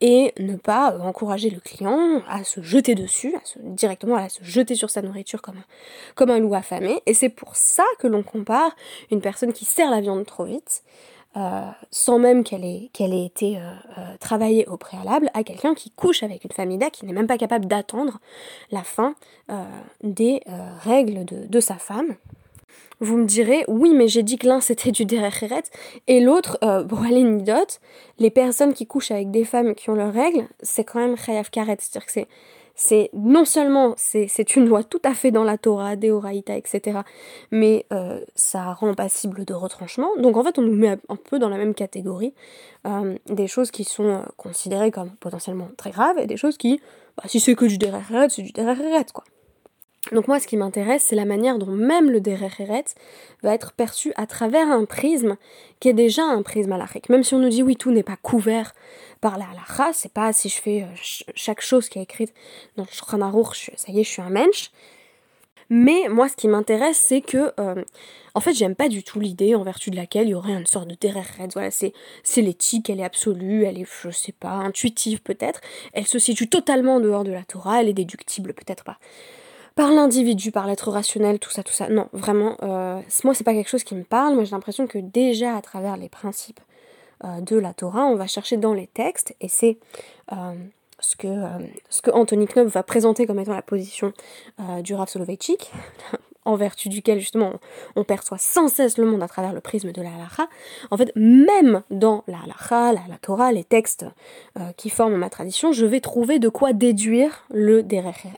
et 0.00 0.32
ne 0.38 0.56
pas 0.56 0.92
euh, 0.92 1.00
encourager 1.00 1.50
le 1.50 1.60
client 1.60 2.22
à 2.28 2.44
se 2.44 2.62
jeter 2.62 2.94
dessus, 2.94 3.34
à 3.36 3.44
se, 3.44 3.58
directement 3.58 4.16
à 4.16 4.28
se 4.28 4.42
jeter 4.42 4.74
sur 4.74 4.90
sa 4.90 5.02
nourriture 5.02 5.42
comme 5.42 6.30
un, 6.30 6.38
loup 6.38 6.54
affamé. 6.54 7.02
Et 7.06 7.14
c'est 7.14 7.28
pour 7.28 7.56
ça 7.56 7.84
que 7.98 8.06
l'on 8.06 8.22
compare 8.22 8.74
une 9.10 9.20
personne 9.20 9.52
qui 9.52 9.64
sert 9.64 9.90
la 9.90 10.00
viande 10.00 10.26
trop 10.26 10.44
vite 10.44 10.82
sans 11.92 12.18
même 12.18 12.42
qu'elle 12.42 12.64
ait, 12.64 12.90
été 13.24 13.56
travaillée 14.18 14.66
au 14.66 14.76
préalable, 14.76 15.30
à 15.32 15.44
quelqu'un 15.44 15.74
qui 15.76 15.90
couche 15.90 16.24
avec 16.24 16.42
une 16.42 16.50
famille 16.50 16.80
qui 16.92 17.06
n'est 17.06 17.12
même 17.12 17.28
pas 17.28 17.38
capable 17.38 17.66
d'attendre 17.66 18.18
la 18.72 18.82
fin 18.82 19.14
des 20.02 20.42
règles 20.82 21.24
de 21.24 21.60
sa 21.60 21.76
femme. 21.76 22.16
Vous 23.00 23.16
me 23.16 23.24
direz, 23.24 23.64
oui, 23.66 23.94
mais 23.94 24.08
j'ai 24.08 24.22
dit 24.22 24.36
que 24.36 24.46
l'un 24.46 24.60
c'était 24.60 24.92
du 24.92 25.06
derecheret 25.06 25.62
et 26.06 26.20
l'autre, 26.20 26.58
euh, 26.62 26.84
est 27.10 27.80
Les 28.18 28.30
personnes 28.30 28.74
qui 28.74 28.86
couchent 28.86 29.10
avec 29.10 29.30
des 29.30 29.44
femmes 29.44 29.74
qui 29.74 29.90
ont 29.90 29.94
leurs 29.94 30.12
règles, 30.12 30.46
c'est 30.62 30.84
quand 30.84 30.98
même 30.98 31.16
chayav 31.16 31.50
karet. 31.50 31.78
C'est-à-dire 31.80 32.06
que 32.06 32.12
c'est, 32.12 32.28
c'est 32.74 33.10
non 33.12 33.44
seulement 33.44 33.92
c'est, 33.98 34.56
une 34.56 34.66
loi 34.66 34.82
tout 34.82 35.02
à 35.04 35.12
fait 35.12 35.30
dans 35.30 35.44
la 35.44 35.58
Torah, 35.58 35.96
Deoraita, 35.96 36.56
etc., 36.56 37.00
mais 37.50 37.84
euh, 37.92 38.20
ça 38.34 38.72
rend 38.72 38.94
passible 38.94 39.44
de 39.44 39.52
retranchement. 39.52 40.08
Donc 40.18 40.38
en 40.38 40.44
fait, 40.44 40.58
on 40.58 40.62
nous 40.62 40.74
met 40.74 40.96
un 41.08 41.16
peu 41.16 41.38
dans 41.38 41.50
la 41.50 41.58
même 41.58 41.74
catégorie 41.74 42.32
euh, 42.86 43.16
des 43.26 43.48
choses 43.48 43.70
qui 43.70 43.84
sont 43.84 44.04
euh, 44.04 44.22
considérées 44.38 44.90
comme 44.90 45.10
potentiellement 45.20 45.68
très 45.76 45.90
graves 45.90 46.18
et 46.18 46.26
des 46.26 46.38
choses 46.38 46.56
qui, 46.56 46.80
bah, 47.18 47.24
si 47.26 47.38
c'est 47.38 47.54
que 47.54 47.66
du 47.66 47.76
derecheret, 47.76 48.30
c'est 48.30 48.42
du 48.42 48.52
derecheret, 48.52 49.04
quoi. 49.12 49.24
Donc 50.12 50.28
moi, 50.28 50.40
ce 50.40 50.46
qui 50.46 50.56
m'intéresse, 50.56 51.04
c'est 51.06 51.16
la 51.16 51.26
manière 51.26 51.58
dont 51.58 51.70
même 51.70 52.10
le 52.10 52.20
Derecheret 52.20 52.84
va 53.42 53.54
être 53.54 53.72
perçu 53.72 54.12
à 54.16 54.26
travers 54.26 54.68
un 54.70 54.86
prisme 54.86 55.36
qui 55.78 55.88
est 55.88 55.94
déjà 55.94 56.24
un 56.24 56.42
prisme 56.42 56.72
halakhique. 56.72 57.10
Même 57.10 57.22
si 57.22 57.34
on 57.34 57.38
nous 57.38 57.50
dit 57.50 57.62
oui, 57.62 57.76
tout 57.76 57.90
n'est 57.90 58.02
pas 58.02 58.16
couvert 58.16 58.72
par 59.20 59.38
la 59.38 59.44
halakha, 59.50 59.92
c'est 59.92 60.12
pas 60.12 60.32
si 60.32 60.48
je 60.48 60.60
fais 60.60 60.82
euh, 60.82 60.86
chaque 61.34 61.60
chose 61.60 61.90
qui 61.90 61.98
est 61.98 62.02
écrite 62.02 62.32
dans 62.76 62.84
le 62.84 62.88
Shulchan 62.88 63.44
ça 63.76 63.92
y 63.92 64.00
est, 64.00 64.04
je 64.04 64.08
suis 64.08 64.22
un 64.22 64.30
mensch. 64.30 64.70
Mais 65.72 66.08
moi, 66.08 66.28
ce 66.28 66.34
qui 66.34 66.48
m'intéresse, 66.48 66.96
c'est 66.96 67.20
que, 67.20 67.52
euh, 67.60 67.84
en 68.34 68.40
fait, 68.40 68.54
j'aime 68.54 68.74
pas 68.74 68.88
du 68.88 69.04
tout 69.04 69.20
l'idée 69.20 69.54
en 69.54 69.62
vertu 69.62 69.90
de 69.90 69.96
laquelle 69.96 70.26
il 70.26 70.30
y 70.30 70.34
aurait 70.34 70.54
une 70.54 70.66
sorte 70.66 70.88
de 70.88 70.96
derecheret. 71.00 71.46
Voilà, 71.52 71.70
c'est, 71.70 71.92
c'est 72.24 72.42
l'éthique, 72.42 72.90
elle 72.90 72.98
est 72.98 73.04
absolue, 73.04 73.64
elle 73.64 73.78
est, 73.78 73.86
je 74.02 74.10
sais 74.10 74.32
pas, 74.32 74.50
intuitive 74.50 75.22
peut-être. 75.22 75.60
Elle 75.92 76.08
se 76.08 76.18
situe 76.18 76.48
totalement 76.48 76.96
en 76.96 77.00
dehors 77.00 77.22
de 77.22 77.30
la 77.30 77.44
Torah, 77.44 77.82
elle 77.82 77.88
est 77.88 77.92
déductible 77.92 78.52
peut-être 78.54 78.82
pas 78.82 78.98
par 79.80 79.92
l'individu, 79.92 80.52
par 80.52 80.66
l'être 80.66 80.90
rationnel, 80.90 81.38
tout 81.38 81.48
ça, 81.48 81.62
tout 81.62 81.72
ça. 81.72 81.88
Non, 81.88 82.10
vraiment, 82.12 82.54
euh, 82.62 83.00
moi, 83.24 83.32
c'est 83.32 83.44
pas 83.44 83.54
quelque 83.54 83.70
chose 83.70 83.82
qui 83.82 83.94
me 83.94 84.02
parle. 84.02 84.34
Moi, 84.34 84.44
j'ai 84.44 84.50
l'impression 84.50 84.86
que 84.86 84.98
déjà, 84.98 85.56
à 85.56 85.62
travers 85.62 85.96
les 85.96 86.10
principes 86.10 86.60
euh, 87.24 87.40
de 87.40 87.56
la 87.56 87.72
Torah, 87.72 88.04
on 88.04 88.14
va 88.14 88.26
chercher 88.26 88.58
dans 88.58 88.74
les 88.74 88.88
textes, 88.88 89.34
et 89.40 89.48
c'est 89.48 89.78
euh, 90.32 90.52
ce, 90.98 91.16
que, 91.16 91.28
ce 91.88 92.02
que 92.02 92.10
Anthony 92.10 92.46
Knob 92.46 92.68
va 92.68 92.82
présenter 92.82 93.26
comme 93.26 93.38
étant 93.38 93.54
la 93.54 93.62
position 93.62 94.12
du 94.82 94.92
Rav 94.92 95.08
Soloveitchik, 95.08 95.72
en 96.50 96.56
vertu 96.56 96.88
duquel 96.88 97.20
justement 97.20 97.52
on, 97.96 98.04
perçoit 98.04 98.38
sans 98.38 98.68
cesse 98.68 98.98
le 98.98 99.06
monde 99.06 99.22
à 99.22 99.28
travers 99.28 99.52
le 99.52 99.60
prisme 99.60 99.92
de 99.92 100.02
la 100.02 100.10
halakha, 100.10 100.48
en 100.90 100.96
fait, 100.96 101.12
même 101.14 101.82
dans 101.90 102.24
la 102.26 102.38
halakha, 102.44 102.92
la, 102.92 103.16
Torah, 103.20 103.52
les 103.52 103.64
textes 103.64 104.06
euh, 104.58 104.72
qui 104.76 104.90
forment 104.90 105.16
ma 105.16 105.30
tradition, 105.30 105.72
je 105.72 105.86
vais 105.86 106.00
trouver 106.00 106.38
de 106.38 106.48
quoi 106.48 106.72
déduire 106.72 107.44
le 107.50 107.82
derecheret. 107.82 108.32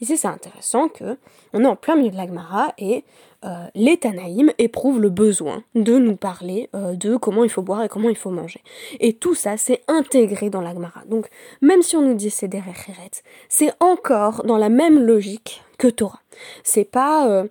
Ici, 0.00 0.16
c'est 0.16 0.28
intéressant 0.28 0.88
que 0.88 1.16
on 1.52 1.62
est 1.62 1.66
en 1.66 1.76
plein 1.76 1.96
milieu 1.96 2.10
de 2.10 2.16
l'Agmara 2.16 2.74
et 2.78 3.04
euh, 3.44 3.66
les 3.74 3.98
Tanaïm 3.98 4.50
éprouvent 4.58 5.00
le 5.00 5.10
besoin 5.10 5.62
de 5.74 5.98
nous 5.98 6.16
parler 6.16 6.70
euh, 6.74 6.94
de 6.94 7.16
comment 7.16 7.44
il 7.44 7.50
faut 7.50 7.62
boire 7.62 7.82
et 7.82 7.88
comment 7.88 8.08
il 8.08 8.16
faut 8.16 8.30
manger. 8.30 8.62
Et 9.00 9.12
tout 9.12 9.34
ça, 9.34 9.56
c'est 9.56 9.82
intégré 9.86 10.48
dans 10.48 10.62
l'Agmara. 10.62 11.02
Donc, 11.08 11.28
même 11.60 11.82
si 11.82 11.96
on 11.96 12.02
nous 12.02 12.14
dit 12.14 12.30
c'est 12.30 12.48
derecheret, 12.48 13.10
c'est 13.48 13.72
encore 13.80 14.44
dans 14.44 14.56
la 14.56 14.70
même 14.70 14.98
logique 14.98 15.62
que 15.78 15.88
Torah. 15.88 16.20
C'est 16.62 16.90
pas 16.90 17.28
euh, 17.28 17.46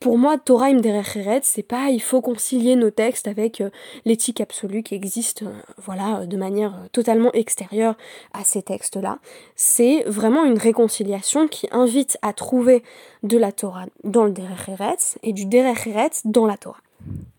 pour 0.00 0.18
moi, 0.18 0.36
Torah 0.36 0.66
im 0.66 0.80
derecheret, 0.80 1.40
c'est 1.42 1.62
pas 1.62 1.88
il 1.88 2.02
faut 2.02 2.20
concilier 2.20 2.76
nos 2.76 2.90
textes 2.90 3.28
avec 3.28 3.60
euh, 3.60 3.70
l'éthique 4.04 4.40
absolue 4.40 4.82
qui 4.82 4.94
existe, 4.94 5.42
euh, 5.42 5.52
voilà, 5.78 6.26
de 6.26 6.36
manière 6.36 6.74
totalement 6.92 7.32
extérieure 7.32 7.96
à 8.34 8.44
ces 8.44 8.62
textes-là. 8.62 9.18
C'est 9.54 10.04
vraiment 10.06 10.44
une 10.44 10.58
réconciliation 10.58 11.48
qui 11.48 11.66
invite 11.70 12.18
à 12.20 12.32
trouver 12.34 12.82
de 13.22 13.38
la 13.38 13.52
Torah 13.52 13.86
dans 14.04 14.24
le 14.24 14.32
derecheret 14.32 14.96
et 15.22 15.32
du 15.32 15.46
derecheret 15.46 16.10
dans 16.24 16.46
la 16.46 16.58
Torah. 16.58 16.80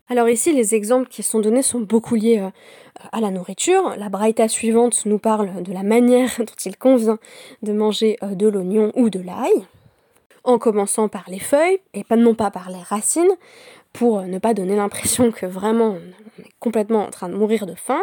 Alors 0.08 0.28
ici, 0.28 0.52
les 0.52 0.74
exemples 0.74 1.08
qui 1.08 1.22
sont 1.22 1.40
donnés 1.40 1.62
sont 1.62 1.80
beaucoup 1.80 2.14
liés 2.14 2.48
à 3.12 3.20
la 3.20 3.30
nourriture. 3.30 3.94
La 3.98 4.08
braïta 4.08 4.48
suivante 4.48 5.04
nous 5.04 5.18
parle 5.18 5.62
de 5.62 5.72
la 5.72 5.82
manière 5.82 6.30
dont 6.38 6.44
il 6.64 6.76
convient 6.76 7.18
de 7.62 7.72
manger 7.72 8.18
de 8.22 8.48
l'oignon 8.48 8.90
ou 8.96 9.10
de 9.10 9.20
l'ail 9.20 9.66
en 10.48 10.58
commençant 10.58 11.08
par 11.08 11.24
les 11.28 11.38
feuilles 11.38 11.78
et 11.92 12.04
pas 12.04 12.16
non 12.16 12.34
pas 12.34 12.50
par 12.50 12.70
les 12.70 12.82
racines 12.82 13.30
pour 13.92 14.22
ne 14.22 14.38
pas 14.38 14.54
donner 14.54 14.76
l'impression 14.76 15.30
que 15.30 15.44
vraiment 15.44 15.90
on 15.90 16.42
est 16.42 16.52
complètement 16.58 17.04
en 17.04 17.10
train 17.10 17.28
de 17.28 17.34
mourir 17.34 17.66
de 17.66 17.74
faim. 17.74 18.00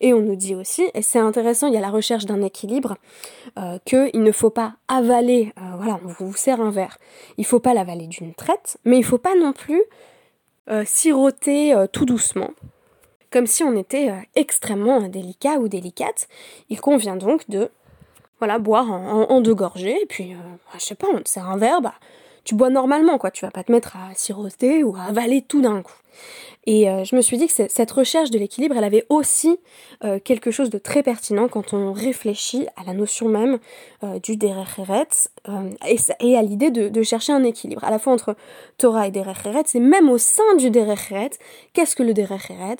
Et 0.00 0.12
on 0.12 0.20
nous 0.20 0.34
dit 0.34 0.56
aussi, 0.56 0.84
et 0.94 1.02
c'est 1.02 1.20
intéressant, 1.20 1.68
il 1.68 1.74
y 1.74 1.76
a 1.76 1.80
la 1.80 1.90
recherche 1.90 2.26
d'un 2.26 2.42
équilibre, 2.42 2.96
euh, 3.58 3.78
qu'il 3.84 4.22
ne 4.22 4.32
faut 4.32 4.50
pas 4.50 4.74
avaler, 4.88 5.52
euh, 5.58 5.76
voilà, 5.76 6.00
on 6.04 6.08
vous 6.08 6.34
sert 6.34 6.60
un 6.60 6.70
verre, 6.70 6.98
il 7.38 7.44
faut 7.44 7.60
pas 7.60 7.74
l'avaler 7.74 8.08
d'une 8.08 8.34
traite, 8.34 8.78
mais 8.84 8.98
il 8.98 9.04
faut 9.04 9.18
pas 9.18 9.36
non 9.36 9.52
plus 9.52 9.82
euh, 10.70 10.82
siroter 10.84 11.74
tout 11.92 12.06
doucement, 12.06 12.50
comme 13.30 13.46
si 13.46 13.62
on 13.62 13.76
était 13.76 14.12
extrêmement 14.34 15.00
délicat 15.02 15.58
ou 15.58 15.68
délicate. 15.68 16.26
Il 16.70 16.80
convient 16.80 17.16
donc 17.16 17.48
de 17.48 17.70
voilà, 18.44 18.58
boire 18.58 18.90
en, 18.92 19.40
deux 19.40 19.54
gorgées, 19.54 20.02
et 20.02 20.06
puis, 20.06 20.34
euh, 20.34 20.36
bah, 20.36 20.78
je 20.78 20.84
sais 20.84 20.94
pas, 20.94 21.06
on 21.10 21.40
un 21.40 21.56
verre, 21.56 21.80
bah, 21.80 21.94
tu 22.44 22.54
bois 22.54 22.68
normalement, 22.68 23.16
quoi. 23.16 23.30
Tu 23.30 23.42
vas 23.42 23.50
pas 23.50 23.64
te 23.64 23.72
mettre 23.72 23.96
à 23.96 24.14
siroter 24.14 24.84
ou 24.84 24.94
à 24.96 25.04
avaler 25.04 25.40
tout 25.40 25.62
d'un 25.62 25.80
coup. 25.80 25.94
Et 26.66 26.88
euh, 26.88 27.04
je 27.04 27.14
me 27.14 27.20
suis 27.20 27.36
dit 27.36 27.46
que 27.46 27.52
cette 27.68 27.90
recherche 27.90 28.30
de 28.30 28.38
l'équilibre, 28.38 28.76
elle 28.76 28.84
avait 28.84 29.04
aussi 29.08 29.58
euh, 30.02 30.18
quelque 30.18 30.50
chose 30.50 30.70
de 30.70 30.78
très 30.78 31.02
pertinent 31.02 31.48
quand 31.48 31.74
on 31.74 31.92
réfléchit 31.92 32.66
à 32.76 32.84
la 32.84 32.94
notion 32.94 33.28
même 33.28 33.58
euh, 34.02 34.18
du 34.18 34.36
derecheret 34.36 35.08
et, 35.86 35.96
et, 36.20 36.36
à 36.36 36.42
l'idée 36.42 36.70
de, 36.70 37.02
chercher 37.02 37.32
un 37.32 37.44
équilibre, 37.44 37.84
à 37.84 37.90
la 37.90 37.98
fois 37.98 38.14
entre 38.14 38.34
Torah 38.78 39.06
et 39.06 39.10
derecheret, 39.10 39.62
c'est 39.66 39.80
même 39.80 40.08
au 40.08 40.16
sein 40.16 40.56
du 40.56 40.70
derecheret, 40.70 41.30
qu'est-ce 41.74 41.94
que 41.94 42.02
le 42.02 42.14
derecheret? 42.14 42.76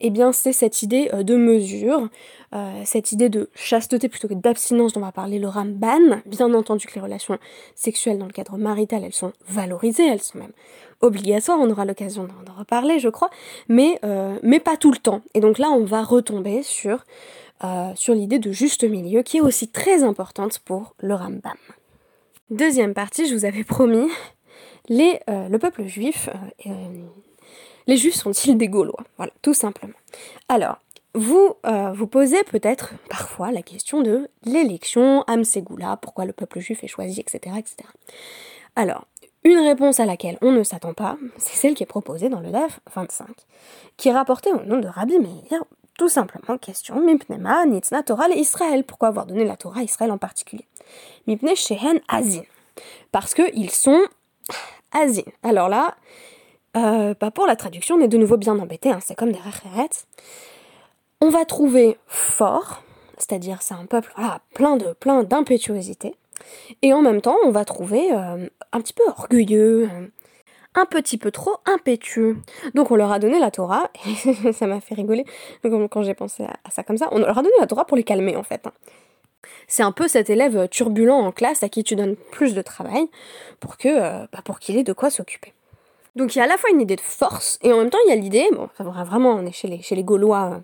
Eh 0.00 0.10
bien, 0.10 0.30
c'est 0.32 0.52
cette 0.52 0.82
idée 0.82 1.10
de 1.12 1.34
mesure, 1.34 2.08
cette 2.84 3.10
idée 3.10 3.28
de 3.28 3.50
chasteté 3.56 4.08
plutôt 4.08 4.28
que 4.28 4.34
d'abstinence 4.34 4.92
dont 4.92 5.00
va 5.00 5.10
parler 5.10 5.40
le 5.40 5.48
Ramban. 5.48 6.20
Bien 6.26 6.54
entendu 6.54 6.86
que 6.86 6.94
les 6.94 7.00
relations 7.00 7.38
sexuelles 7.74 8.18
dans 8.18 8.26
le 8.26 8.32
cadre 8.32 8.56
marital, 8.56 9.02
elles 9.04 9.12
sont 9.12 9.32
valorisées, 9.48 10.06
elles 10.06 10.22
sont 10.22 10.38
même 10.38 10.52
obligatoire, 11.00 11.58
on 11.58 11.70
aura 11.70 11.84
l'occasion 11.84 12.24
d'en 12.24 12.54
reparler, 12.54 12.98
je 12.98 13.08
crois, 13.08 13.30
mais, 13.68 13.98
euh, 14.04 14.38
mais 14.42 14.60
pas 14.60 14.76
tout 14.76 14.90
le 14.90 14.98
temps. 14.98 15.22
Et 15.34 15.40
donc 15.40 15.58
là, 15.58 15.70
on 15.70 15.84
va 15.84 16.02
retomber 16.02 16.62
sur, 16.62 17.04
euh, 17.64 17.92
sur 17.94 18.14
l'idée 18.14 18.38
de 18.38 18.52
juste 18.52 18.84
milieu, 18.84 19.22
qui 19.22 19.38
est 19.38 19.40
aussi 19.40 19.68
très 19.68 20.02
importante 20.02 20.58
pour 20.60 20.94
le 21.00 21.14
Rambam. 21.14 21.56
Deuxième 22.50 22.94
partie, 22.94 23.26
je 23.28 23.34
vous 23.34 23.44
avais 23.44 23.64
promis, 23.64 24.08
les, 24.88 25.20
euh, 25.28 25.48
le 25.48 25.58
peuple 25.58 25.84
juif, 25.84 26.28
les 27.86 27.96
juifs 27.96 28.16
sont-ils 28.16 28.56
des 28.56 28.68
Gaulois? 28.68 29.04
Voilà, 29.16 29.32
tout 29.42 29.54
simplement. 29.54 29.94
Alors, 30.48 30.78
vous 31.14 31.54
vous 31.94 32.06
posez 32.06 32.42
peut-être 32.44 32.92
parfois 33.08 33.50
la 33.50 33.62
question 33.62 34.00
de 34.00 34.28
l'élection, 34.44 35.24
Amsegoula, 35.26 35.96
pourquoi 35.96 36.24
le 36.24 36.32
peuple 36.32 36.60
juif 36.60 36.84
est 36.84 36.88
choisi, 36.88 37.20
etc. 37.20 37.56
etc. 37.58 37.88
Alors, 38.76 39.06
une 39.44 39.58
réponse 39.58 40.00
à 40.00 40.06
laquelle 40.06 40.38
on 40.42 40.52
ne 40.52 40.62
s'attend 40.62 40.94
pas, 40.94 41.16
c'est 41.38 41.56
celle 41.56 41.74
qui 41.74 41.82
est 41.82 41.86
proposée 41.86 42.28
dans 42.28 42.40
le 42.40 42.50
DAF 42.50 42.80
25, 42.94 43.26
qui 43.96 44.08
est 44.08 44.12
rapportée 44.12 44.52
au 44.52 44.62
nom 44.62 44.78
de 44.78 44.88
Rabbi 44.88 45.18
Meir, 45.18 45.64
tout 46.00 46.08
simplement 46.08 46.56
question 46.58 47.00
Mipnema, 47.00 47.66
Nitzna, 47.66 48.02
Torah 48.02 48.28
et 48.30 48.38
Israël. 48.38 48.84
Pourquoi 48.84 49.08
avoir 49.08 49.26
donné 49.26 49.44
la 49.44 49.56
Torah 49.56 49.80
à 49.80 49.82
Israël 49.82 50.10
en 50.10 50.18
particulier? 50.18 50.64
Mipne 51.26 51.54
Shehen 51.54 52.00
Azin. 52.08 52.44
Parce 53.12 53.34
qu'ils 53.34 53.70
sont 53.70 54.00
Azin. 54.92 55.30
Alors 55.42 55.68
là, 55.68 55.96
euh, 56.76 57.14
bah 57.20 57.30
pour 57.30 57.46
la 57.46 57.56
traduction, 57.56 57.96
on 57.96 58.00
est 58.00 58.08
de 58.08 58.16
nouveau 58.16 58.36
bien 58.36 58.58
embêté, 58.58 58.90
hein, 58.90 59.00
c'est 59.04 59.14
comme 59.14 59.32
des 59.32 59.38
Recheret. 59.38 59.90
On 61.20 61.28
va 61.28 61.44
trouver 61.44 61.98
fort, 62.06 62.82
c'est-à-dire 63.18 63.60
c'est 63.60 63.74
un 63.74 63.84
peuple 63.84 64.14
plein 64.54 64.76
de 64.76 64.94
plein 64.94 65.22
d'impétuosité, 65.22 66.14
et 66.82 66.92
en 66.92 67.02
même 67.02 67.20
temps, 67.20 67.36
on 67.44 67.50
va 67.50 67.64
trouver 67.64 68.12
euh, 68.12 68.48
un 68.72 68.80
petit 68.80 68.92
peu 68.92 69.02
orgueilleux, 69.06 69.88
un 70.74 70.86
petit 70.86 71.18
peu 71.18 71.30
trop 71.30 71.56
impétueux. 71.66 72.36
Donc 72.74 72.90
on 72.90 72.96
leur 72.96 73.12
a 73.12 73.18
donné 73.18 73.38
la 73.38 73.50
Torah, 73.50 73.90
et 74.06 74.52
ça 74.52 74.66
m'a 74.66 74.80
fait 74.80 74.94
rigoler 74.94 75.24
quand 75.62 76.02
j'ai 76.02 76.14
pensé 76.14 76.44
à 76.44 76.70
ça 76.70 76.82
comme 76.82 76.98
ça, 76.98 77.08
on 77.12 77.18
leur 77.18 77.38
a 77.38 77.42
donné 77.42 77.54
la 77.60 77.66
Torah 77.66 77.84
pour 77.84 77.96
les 77.96 78.04
calmer 78.04 78.36
en 78.36 78.42
fait. 78.42 78.66
Hein. 78.66 78.72
C'est 79.68 79.82
un 79.82 79.92
peu 79.92 80.08
cet 80.08 80.30
élève 80.30 80.68
turbulent 80.68 81.14
en 81.14 81.32
classe 81.32 81.62
à 81.62 81.68
qui 81.68 81.84
tu 81.84 81.96
donnes 81.96 82.16
plus 82.16 82.54
de 82.54 82.62
travail 82.62 83.08
pour 83.60 83.76
euh, 83.86 84.26
bah, 84.32 84.40
pour 84.44 84.58
qu'il 84.58 84.76
ait 84.76 84.82
de 84.82 84.92
quoi 84.92 85.10
s'occuper. 85.10 85.52
Donc 86.16 86.34
il 86.34 86.38
y 86.38 86.40
a 86.40 86.44
à 86.44 86.48
la 86.48 86.56
fois 86.56 86.70
une 86.70 86.80
idée 86.80 86.96
de 86.96 87.00
force, 87.00 87.58
et 87.62 87.72
en 87.72 87.78
même 87.78 87.90
temps 87.90 87.98
il 88.06 88.10
y 88.10 88.12
a 88.12 88.16
l'idée, 88.16 88.48
bon, 88.52 88.68
ça 88.76 88.84
vraiment, 88.84 89.30
on 89.30 89.46
est 89.46 89.52
chez 89.52 89.68
les, 89.68 89.80
chez 89.80 89.94
les 89.94 90.02
Gaulois, 90.02 90.60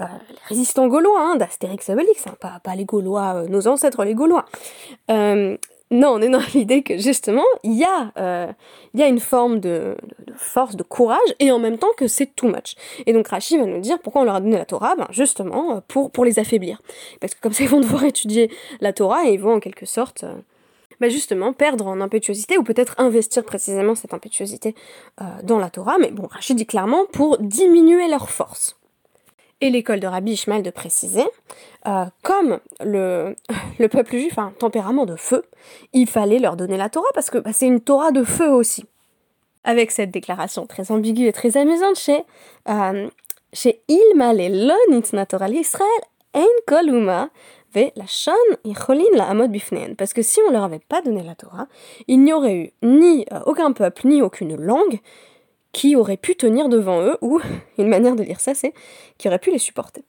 euh, 0.00 0.04
les 0.30 0.36
résistants 0.48 0.86
gaulois, 0.86 1.20
hein, 1.20 1.36
d'Astérix 1.36 1.88
Obélix, 1.88 2.26
hein, 2.26 2.34
pas, 2.40 2.60
pas 2.62 2.74
les 2.74 2.84
Gaulois, 2.84 3.34
euh, 3.36 3.48
nos 3.48 3.66
ancêtres 3.66 4.04
les 4.04 4.14
Gaulois. 4.14 4.44
Euh, 5.10 5.56
non, 5.90 6.10
on 6.10 6.22
est 6.22 6.28
dans 6.28 6.40
l'idée 6.54 6.82
que 6.82 6.96
justement, 6.96 7.44
il 7.64 7.74
y, 7.74 7.84
a, 7.84 8.54
y 8.94 9.02
a 9.02 9.06
une 9.06 9.20
forme 9.20 9.58
de, 9.60 9.96
force, 10.36 10.76
de 10.76 10.82
courage, 10.82 11.18
et 11.40 11.50
en 11.50 11.58
même 11.58 11.78
temps 11.78 11.92
que 11.96 12.06
c'est 12.06 12.34
too 12.34 12.46
much. 12.46 12.76
Et 13.06 13.12
donc 13.12 13.28
Rashi 13.28 13.58
va 13.58 13.66
nous 13.66 13.80
dire 13.80 13.98
pourquoi 13.98 14.22
on 14.22 14.24
leur 14.24 14.36
a 14.36 14.40
donné 14.40 14.56
la 14.56 14.64
Torah, 14.64 14.94
ben 14.96 15.06
justement 15.10 15.80
pour, 15.88 16.10
pour 16.10 16.24
les 16.24 16.38
affaiblir. 16.38 16.80
Parce 17.20 17.34
que 17.34 17.40
comme 17.40 17.52
ça, 17.52 17.64
ils 17.64 17.70
vont 17.70 17.80
devoir 17.80 18.04
étudier 18.04 18.50
la 18.80 18.92
Torah 18.92 19.26
et 19.26 19.32
ils 19.32 19.40
vont 19.40 19.54
en 19.54 19.60
quelque 19.60 19.86
sorte... 19.86 20.24
Ben 21.00 21.10
justement, 21.10 21.52
perdre 21.52 21.86
en 21.86 22.00
impétuosité, 22.00 22.58
ou 22.58 22.62
peut-être 22.62 22.94
investir 22.98 23.44
précisément 23.44 23.94
cette 23.94 24.14
impétuosité 24.14 24.74
dans 25.42 25.58
la 25.58 25.70
Torah, 25.70 25.96
mais 25.98 26.10
bon, 26.10 26.26
Rachid 26.26 26.56
dit 26.56 26.66
clairement 26.66 27.04
pour 27.12 27.38
diminuer 27.38 28.08
leur 28.08 28.30
force 28.30 28.76
et 29.60 29.70
l'école 29.70 30.00
de 30.00 30.06
Rabbi 30.06 30.32
Ishmael 30.32 30.62
de 30.62 30.70
préciser, 30.70 31.24
euh, 31.86 32.04
comme 32.22 32.60
le, 32.84 33.34
le, 33.78 33.88
peuple 33.88 34.12
juif 34.18 34.38
a 34.38 34.42
un 34.42 34.50
tempérament 34.50 35.06
de 35.06 35.16
feu, 35.16 35.44
il 35.92 36.06
fallait 36.08 36.38
leur 36.38 36.56
donner 36.56 36.76
la 36.76 36.90
Torah 36.90 37.08
parce 37.14 37.30
que 37.30 37.38
bah, 37.38 37.52
c'est 37.52 37.66
une 37.66 37.80
Torah 37.80 38.12
de 38.12 38.24
feu 38.24 38.50
aussi. 38.50 38.84
Avec 39.64 39.90
cette 39.90 40.10
déclaration 40.10 40.66
très 40.66 40.90
ambiguë 40.90 41.28
et 41.28 41.32
très 41.32 41.56
amusante 41.56 41.96
chez, 41.96 42.22
euh, 42.68 43.08
chez 43.54 43.80
Ilma 43.88 44.34
le 44.34 45.24
Torah 45.24 45.48
Israël, 45.48 45.88
Ein 46.34 46.44
Koluma. 46.66 47.30
Parce 49.96 50.12
que 50.12 50.22
si 50.22 50.40
on 50.46 50.50
leur 50.50 50.64
avait 50.64 50.80
pas 50.80 51.02
donné 51.02 51.22
la 51.22 51.34
Torah, 51.34 51.66
il 52.08 52.22
n'y 52.22 52.32
aurait 52.32 52.56
eu 52.56 52.70
ni 52.82 53.26
euh, 53.32 53.40
aucun 53.46 53.72
peuple, 53.72 54.06
ni 54.06 54.22
aucune 54.22 54.56
langue 54.56 55.00
qui 55.72 55.96
aurait 55.96 56.16
pu 56.16 56.36
tenir 56.36 56.68
devant 56.68 57.02
eux, 57.02 57.18
ou 57.20 57.40
une 57.78 57.88
manière 57.88 58.16
de 58.16 58.22
lire 58.22 58.40
ça, 58.40 58.54
c'est 58.54 58.72
qui 59.18 59.28
aurait 59.28 59.38
pu 59.38 59.50
les 59.50 59.58
supporter. 59.58 60.02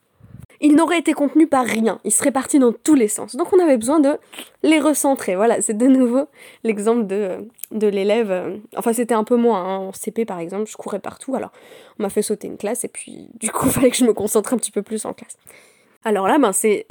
Ils 0.61 0.75
n'auraient 0.75 0.99
été 0.99 1.13
contenus 1.13 1.49
par 1.49 1.65
rien, 1.65 1.99
ils 2.05 2.11
seraient 2.11 2.31
partis 2.31 2.59
dans 2.59 2.71
tous 2.71 2.95
les 2.95 3.09
sens. 3.09 3.35
Donc 3.35 3.51
on 3.51 3.59
avait 3.59 3.77
besoin 3.77 3.99
de 3.99 4.17
les 4.63 4.79
recentrer. 4.79 5.35
Voilà, 5.35 5.61
c'est 5.61 5.77
de 5.77 5.85
nouveau 5.85 6.27
l'exemple 6.63 7.07
de, 7.07 7.49
de 7.71 7.87
l'élève. 7.87 8.31
Euh, 8.31 8.57
enfin, 8.77 8.93
c'était 8.93 9.13
un 9.13 9.25
peu 9.25 9.35
moins. 9.35 9.63
Hein. 9.63 9.77
En 9.77 9.91
CP, 9.91 10.23
par 10.25 10.39
exemple, 10.39 10.69
je 10.69 10.77
courais 10.77 10.99
partout. 10.99 11.35
Alors, 11.35 11.51
on 11.99 12.03
m'a 12.03 12.09
fait 12.09 12.21
sauter 12.21 12.47
une 12.47 12.57
classe, 12.57 12.85
et 12.85 12.87
puis 12.87 13.27
du 13.33 13.51
coup, 13.51 13.65
il 13.65 13.71
fallait 13.73 13.91
que 13.91 13.97
je 13.97 14.05
me 14.05 14.13
concentre 14.13 14.53
un 14.53 14.57
petit 14.57 14.71
peu 14.71 14.81
plus 14.81 15.05
en 15.05 15.13
classe. 15.13 15.37
Alors 16.05 16.27
là, 16.27 16.37
ben, 16.37 16.53
c'est, 16.53 16.85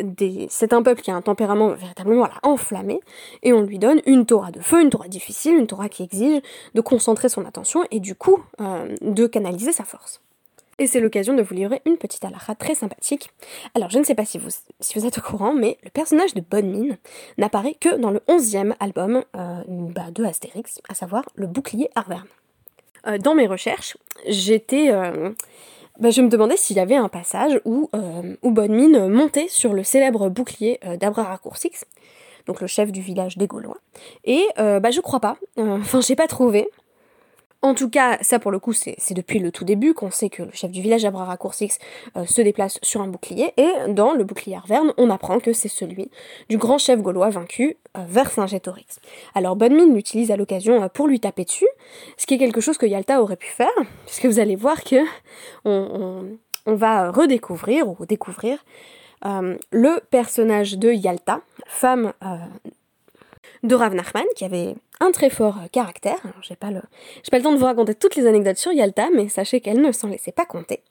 un 0.73 0.83
peuple 0.83 1.01
qui 1.01 1.13
a 1.13 1.15
un 1.15 1.23
tempérament 1.23 1.69
véritablement 1.69 2.29
enflammé, 2.43 2.99
et 3.45 3.53
on 3.53 3.63
lui 3.63 3.79
donne 3.79 4.01
une 4.07 4.27
Torah 4.27 4.51
de 4.51 4.61
feu, 4.61 4.83
une 4.83 4.91
Torah 4.91 5.07
difficile, 5.07 5.55
une 5.55 5.69
Torah 5.69 5.89
qui 5.89 6.03
exige 6.03 6.43
de 6.75 6.81
concentrer 6.81 7.29
son 7.29 7.47
attention 7.47 7.85
et 7.93 8.01
du 8.01 8.17
coup 8.17 8.43
euh, 8.61 8.93
de 9.01 9.27
canaliser 9.29 9.71
sa 9.71 9.85
force. 9.85 10.21
Et 10.81 10.89
c'est 10.89 10.99
l'occasion 10.99 11.35
de 11.35 11.43
vous 11.43 11.55
livrer 11.55 11.81
une 11.87 11.97
petite 11.97 12.25
halakha 12.25 12.57
très 12.57 12.75
sympathique. 12.75 13.31
Alors 13.77 13.91
je 13.91 14.01
ne 14.01 14.03
sais 14.03 14.17
pas 14.17 14.25
si 14.25 14.39
vous, 14.39 14.51
si 14.81 14.99
vous 14.99 15.07
êtes 15.07 15.19
au 15.19 15.21
courant, 15.21 15.55
mais 15.55 15.79
le 15.85 15.91
personnage 15.91 16.35
de 16.35 16.41
Bonne 16.41 16.69
Mine 16.69 16.99
n'apparaît 17.39 17.77
que 17.81 17.95
dans 17.95 18.11
le 18.11 18.19
11e 18.27 18.75
album 18.81 19.23
euh, 19.37 19.63
bah, 19.69 20.11
de 20.13 20.25
Astérix, 20.25 20.81
à 20.89 20.95
savoir 20.95 21.23
le 21.37 21.47
bouclier 21.47 21.89
Arverne. 21.95 22.27
Euh, 23.07 23.19
dans 23.19 23.37
mes 23.37 23.47
recherches, 23.47 23.97
j'étais 24.27 24.91
bah, 26.01 26.11
je 26.11 26.23
me 26.23 26.29
demandais 26.29 26.57
s'il 26.57 26.77
y 26.77 26.81
avait 26.81 26.97
un 26.97 27.09
passage 27.09 27.61
où, 27.65 27.89
euh, 27.95 28.35
où 28.43 28.51
Bonne 28.51 28.75
Mine 28.75 29.09
montait 29.09 29.49
sur 29.49 29.75
le 29.75 29.85
célèbre 29.85 30.29
bouclier 30.29 30.81
euh, 30.85 30.97
d'Abraracourcix, 30.97 31.85
donc 32.47 32.61
le 32.61 32.67
chef 32.67 32.91
du 32.91 33.01
village 33.01 33.39
des 33.39 33.47
Gaulois. 33.47 33.79
Et 34.25 34.45
euh, 34.59 34.81
bah, 34.81 34.91
je 34.91 35.01
crois 35.01 35.21
pas. 35.21 35.37
Euh, 35.59 35.79
enfin, 35.79 36.01
j'ai 36.01 36.17
pas 36.17 36.27
trouvé. 36.27 36.69
En 37.65 37.73
tout 37.73 37.89
cas, 37.89 38.19
ça 38.21 38.39
pour 38.39 38.51
le 38.51 38.59
coup, 38.59 38.75
c'est 38.75 39.15
depuis 39.15 39.39
le 39.39 39.51
tout 39.51 39.65
début 39.65 39.95
qu'on 39.95 40.11
sait 40.11 40.29
que 40.29 40.43
le 40.43 40.51
chef 40.53 40.71
du 40.71 40.83
village 40.83 41.07
Abrara 41.07 41.39
Coursix 41.39 41.79
euh, 42.15 42.27
se 42.27 42.43
déplace 42.43 42.79
sur 42.83 43.01
un 43.01 43.07
bouclier, 43.07 43.55
et 43.57 43.73
dans 43.89 44.13
le 44.13 44.23
bouclier 44.23 44.55
Arverne, 44.55 44.93
on 44.99 45.09
apprend 45.09 45.41
que 45.41 45.55
c'est 45.55 45.71
celui 45.71 46.11
du 46.51 46.59
grand 46.59 46.77
chef 46.77 47.01
gaulois 47.01 47.31
vaincu 47.31 47.79
euh. 47.97 48.05
Alors 49.35 49.57
Bonne 49.57 49.95
l'utilise 49.95 50.31
à 50.31 50.37
l'occasion 50.37 50.83
euh, 50.83 50.89
pour 50.89 51.09
lui 51.09 51.21
taper 51.21 51.47
dessus, 51.47 51.67
ce 52.19 52.27
qui 52.27 52.35
est 52.35 52.39
quelque 52.39 52.61
chose 52.61 52.77
que 52.77 52.85
Yalta 52.85 53.23
aurait 53.23 53.37
pu 53.37 53.49
faire, 53.49 53.73
puisque 54.05 54.27
vous 54.27 54.41
allez 54.41 54.57
voir 54.57 54.85
que 54.85 54.97
on, 55.65 56.37
va 56.67 57.11
redécouvrir 57.13 57.89
ou 57.89 58.05
découvrir 58.05 58.63
le 59.23 60.01
personnage 60.11 60.77
de 60.77 60.93
Yalta, 60.93 61.41
femme 61.67 62.13
de 63.63 63.75
Rav 63.75 63.95
qui 64.37 64.45
avait 64.45 64.75
un 65.01 65.11
très 65.11 65.31
fort 65.31 65.57
euh, 65.63 65.69
caractère. 65.71 66.19
J'ai 66.43 66.57
pas 66.57 66.71
le, 66.71 66.81
pas 67.31 67.39
le 67.39 67.43
temps 67.43 67.53
de 67.53 67.59
vous 67.59 67.65
raconter 67.65 67.95
toutes 67.95 68.17
les 68.17 68.27
anecdotes 68.27 68.59
sur 68.59 68.73
Yalta, 68.73 69.09
mais 69.15 69.29
sachez 69.29 69.61
qu'elle 69.61 69.81
ne 69.81 69.93
s'en 69.93 70.09
laissait 70.09 70.33
pas 70.33 70.47
compter. 70.47 70.83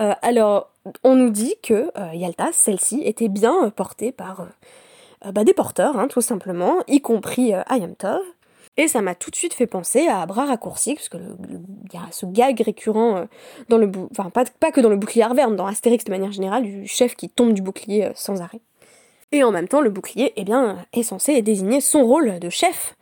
Euh, 0.00 0.12
alors, 0.22 0.70
on 1.02 1.14
nous 1.14 1.30
dit 1.30 1.54
que 1.62 1.90
euh, 1.96 2.14
Yalta, 2.14 2.50
celle-ci, 2.52 3.02
était 3.04 3.28
bien 3.28 3.70
portée 3.70 4.12
par 4.12 4.46
bah, 5.32 5.44
des 5.44 5.54
porteurs, 5.54 5.98
hein, 5.98 6.08
tout 6.08 6.20
simplement, 6.20 6.78
y 6.86 7.00
compris 7.00 7.52
Ayam 7.68 7.94
Tov. 7.96 8.20
Et 8.76 8.88
ça 8.88 9.02
m'a 9.02 9.14
tout 9.14 9.30
de 9.30 9.36
suite 9.36 9.54
fait 9.54 9.68
penser 9.68 10.08
à 10.08 10.26
bras 10.26 10.46
raccourcis, 10.46 10.94
parce 10.94 11.08
que 11.08 11.16
il 11.16 11.94
y 11.94 11.96
a 11.96 12.08
ce 12.10 12.26
gag 12.26 12.60
récurrent 12.60 13.26
dans 13.68 13.78
le 13.78 13.88
enfin 14.10 14.30
pas, 14.30 14.44
pas 14.58 14.72
que 14.72 14.80
dans 14.80 14.88
le 14.88 14.96
bouclier 14.96 15.22
Arverne, 15.22 15.54
dans 15.54 15.66
Astérix 15.66 16.04
de 16.04 16.10
manière 16.10 16.32
générale, 16.32 16.64
du 16.64 16.88
chef 16.88 17.14
qui 17.14 17.28
tombe 17.28 17.52
du 17.52 17.62
bouclier 17.62 18.10
sans 18.16 18.42
arrêt. 18.42 18.60
Et 19.34 19.42
en 19.42 19.50
même 19.50 19.66
temps, 19.66 19.80
le 19.80 19.90
bouclier, 19.90 20.32
eh 20.36 20.44
bien, 20.44 20.86
est 20.92 21.02
censé 21.02 21.42
désigner 21.42 21.80
son 21.80 22.04
rôle 22.04 22.38
de 22.38 22.48
chef, 22.50 22.94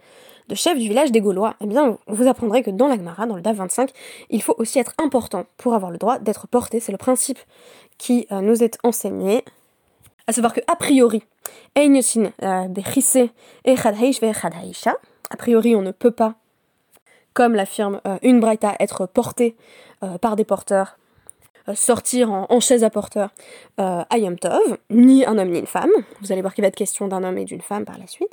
de 0.48 0.54
chef 0.54 0.78
du 0.78 0.88
village 0.88 1.12
des 1.12 1.20
Gaulois. 1.20 1.56
Eh 1.60 1.66
bien, 1.66 1.98
vous 2.06 2.26
apprendrez 2.26 2.62
que 2.62 2.70
dans 2.70 2.88
l'Agmara, 2.88 3.26
dans 3.26 3.36
le 3.36 3.42
DAF 3.42 3.58
25, 3.58 3.90
il 4.30 4.42
faut 4.42 4.54
aussi 4.56 4.78
être 4.78 4.94
important 4.96 5.44
pour 5.58 5.74
avoir 5.74 5.90
le 5.90 5.98
droit 5.98 6.18
d'être 6.18 6.48
porté. 6.48 6.80
C'est 6.80 6.90
le 6.90 6.96
principe 6.96 7.38
qui 7.98 8.26
euh, 8.32 8.40
nous 8.40 8.64
est 8.64 8.78
enseigné. 8.82 9.44
À 10.26 10.32
savoir 10.32 10.54
que, 10.54 10.60
a 10.68 10.74
priori, 10.74 11.22
euh, 11.76 12.68
a 15.30 15.36
priori, 15.36 15.76
on 15.76 15.82
ne 15.82 15.90
peut 15.90 16.10
pas, 16.12 16.34
comme 17.34 17.54
l'affirme 17.54 18.00
euh, 18.06 18.16
une 18.22 18.40
braïta, 18.40 18.74
être 18.80 19.04
porté 19.04 19.54
par 20.22 20.34
des 20.34 20.44
porteurs 20.44 20.96
sortir 21.74 22.30
en, 22.32 22.60
chaise 22.60 22.84
à 22.84 22.90
porteur 22.90 23.30
euh, 23.80 24.02
à 24.08 24.18
Yom 24.18 24.38
Tov, 24.38 24.78
ni 24.90 25.24
un 25.24 25.38
homme 25.38 25.50
ni 25.50 25.58
une 25.58 25.66
femme. 25.66 25.90
Vous 26.20 26.32
allez 26.32 26.40
voir 26.40 26.54
qu'il 26.54 26.62
va 26.62 26.68
être 26.68 26.76
question 26.76 27.08
d'un 27.08 27.24
homme 27.24 27.38
et 27.38 27.44
d'une 27.44 27.60
femme 27.60 27.84
par 27.84 27.98
la 27.98 28.06
suite. 28.06 28.30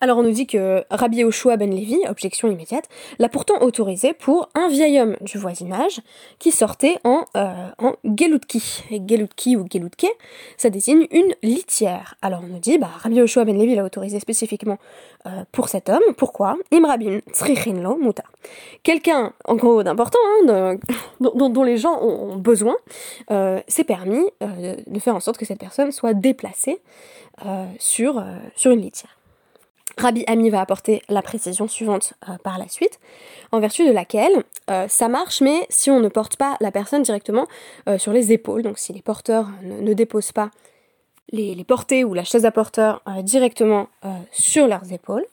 Alors 0.00 0.18
on 0.18 0.22
nous 0.22 0.30
dit 0.30 0.46
que 0.46 0.84
Rabbi 0.90 1.18
Yoshua 1.18 1.56
ben 1.56 1.74
Levi, 1.74 1.98
objection 2.08 2.48
immédiate, 2.48 2.88
l'a 3.18 3.28
pourtant 3.28 3.60
autorisé 3.62 4.12
pour 4.12 4.48
un 4.54 4.68
vieil 4.68 5.00
homme 5.00 5.16
du 5.22 5.38
voisinage 5.38 6.00
qui 6.38 6.52
sortait 6.52 6.98
en, 7.02 7.24
euh, 7.36 7.52
en 7.78 7.94
gelutki. 8.04 8.84
Et 8.92 9.00
gelutki 9.04 9.56
ou 9.56 9.66
gelutke, 9.68 10.06
ça 10.56 10.70
désigne 10.70 11.08
une 11.10 11.34
litière. 11.42 12.14
Alors 12.22 12.42
on 12.44 12.46
nous 12.46 12.60
dit, 12.60 12.78
bah, 12.78 12.90
Rabbi 12.98 13.16
Yoshua 13.16 13.44
ben 13.44 13.58
Levi 13.58 13.74
l'a 13.74 13.84
autorisé 13.84 14.20
spécifiquement 14.20 14.78
euh, 15.26 15.42
pour 15.50 15.68
cet 15.68 15.88
homme. 15.88 16.14
Pourquoi? 16.16 16.56
Imrabim 16.72 17.18
tsrichinlo 17.32 17.96
muta. 17.96 18.22
Quelqu'un, 18.84 19.32
en 19.46 19.56
gros, 19.56 19.82
d'important, 19.82 20.18
hein, 20.46 20.76
dont, 21.20 21.64
les 21.64 21.76
gens 21.76 22.00
ont 22.00 22.36
besoin, 22.36 22.76
euh, 23.32 23.60
c'est 23.66 23.82
permis 23.82 24.30
euh, 24.44 24.76
de 24.86 24.98
faire 25.00 25.16
en 25.16 25.20
sorte 25.20 25.38
que 25.38 25.44
cette 25.44 25.58
personne 25.58 25.90
soit 25.90 26.14
déplacée 26.14 26.80
sur, 27.78 28.24
sur 28.56 28.72
une 28.72 28.80
litière. 28.80 29.17
Rabbi 29.98 30.22
Ami 30.28 30.48
va 30.48 30.60
apporter 30.60 31.02
la 31.08 31.22
précision 31.22 31.66
suivante 31.66 32.14
euh, 32.28 32.38
par 32.42 32.58
la 32.58 32.68
suite, 32.68 33.00
en 33.50 33.58
vertu 33.58 33.86
de 33.86 33.92
laquelle 33.92 34.44
euh, 34.70 34.86
ça 34.86 35.08
marche, 35.08 35.40
mais 35.40 35.66
si 35.70 35.90
on 35.90 35.98
ne 35.98 36.08
porte 36.08 36.36
pas 36.36 36.56
la 36.60 36.70
personne 36.70 37.02
directement 37.02 37.46
euh, 37.88 37.98
sur 37.98 38.12
les 38.12 38.32
épaules, 38.32 38.62
donc 38.62 38.78
si 38.78 38.92
les 38.92 39.02
porteurs 39.02 39.48
ne, 39.62 39.92
déposent 39.92 40.32
pas 40.32 40.50
les, 41.32 41.62
portées 41.64 42.04
ou 42.04 42.14
la 42.14 42.24
chaise 42.24 42.46
à 42.46 42.52
porteur 42.52 43.02
directement 43.22 43.88
sur 44.32 44.66
leurs 44.66 44.92
épaules, 44.92 45.26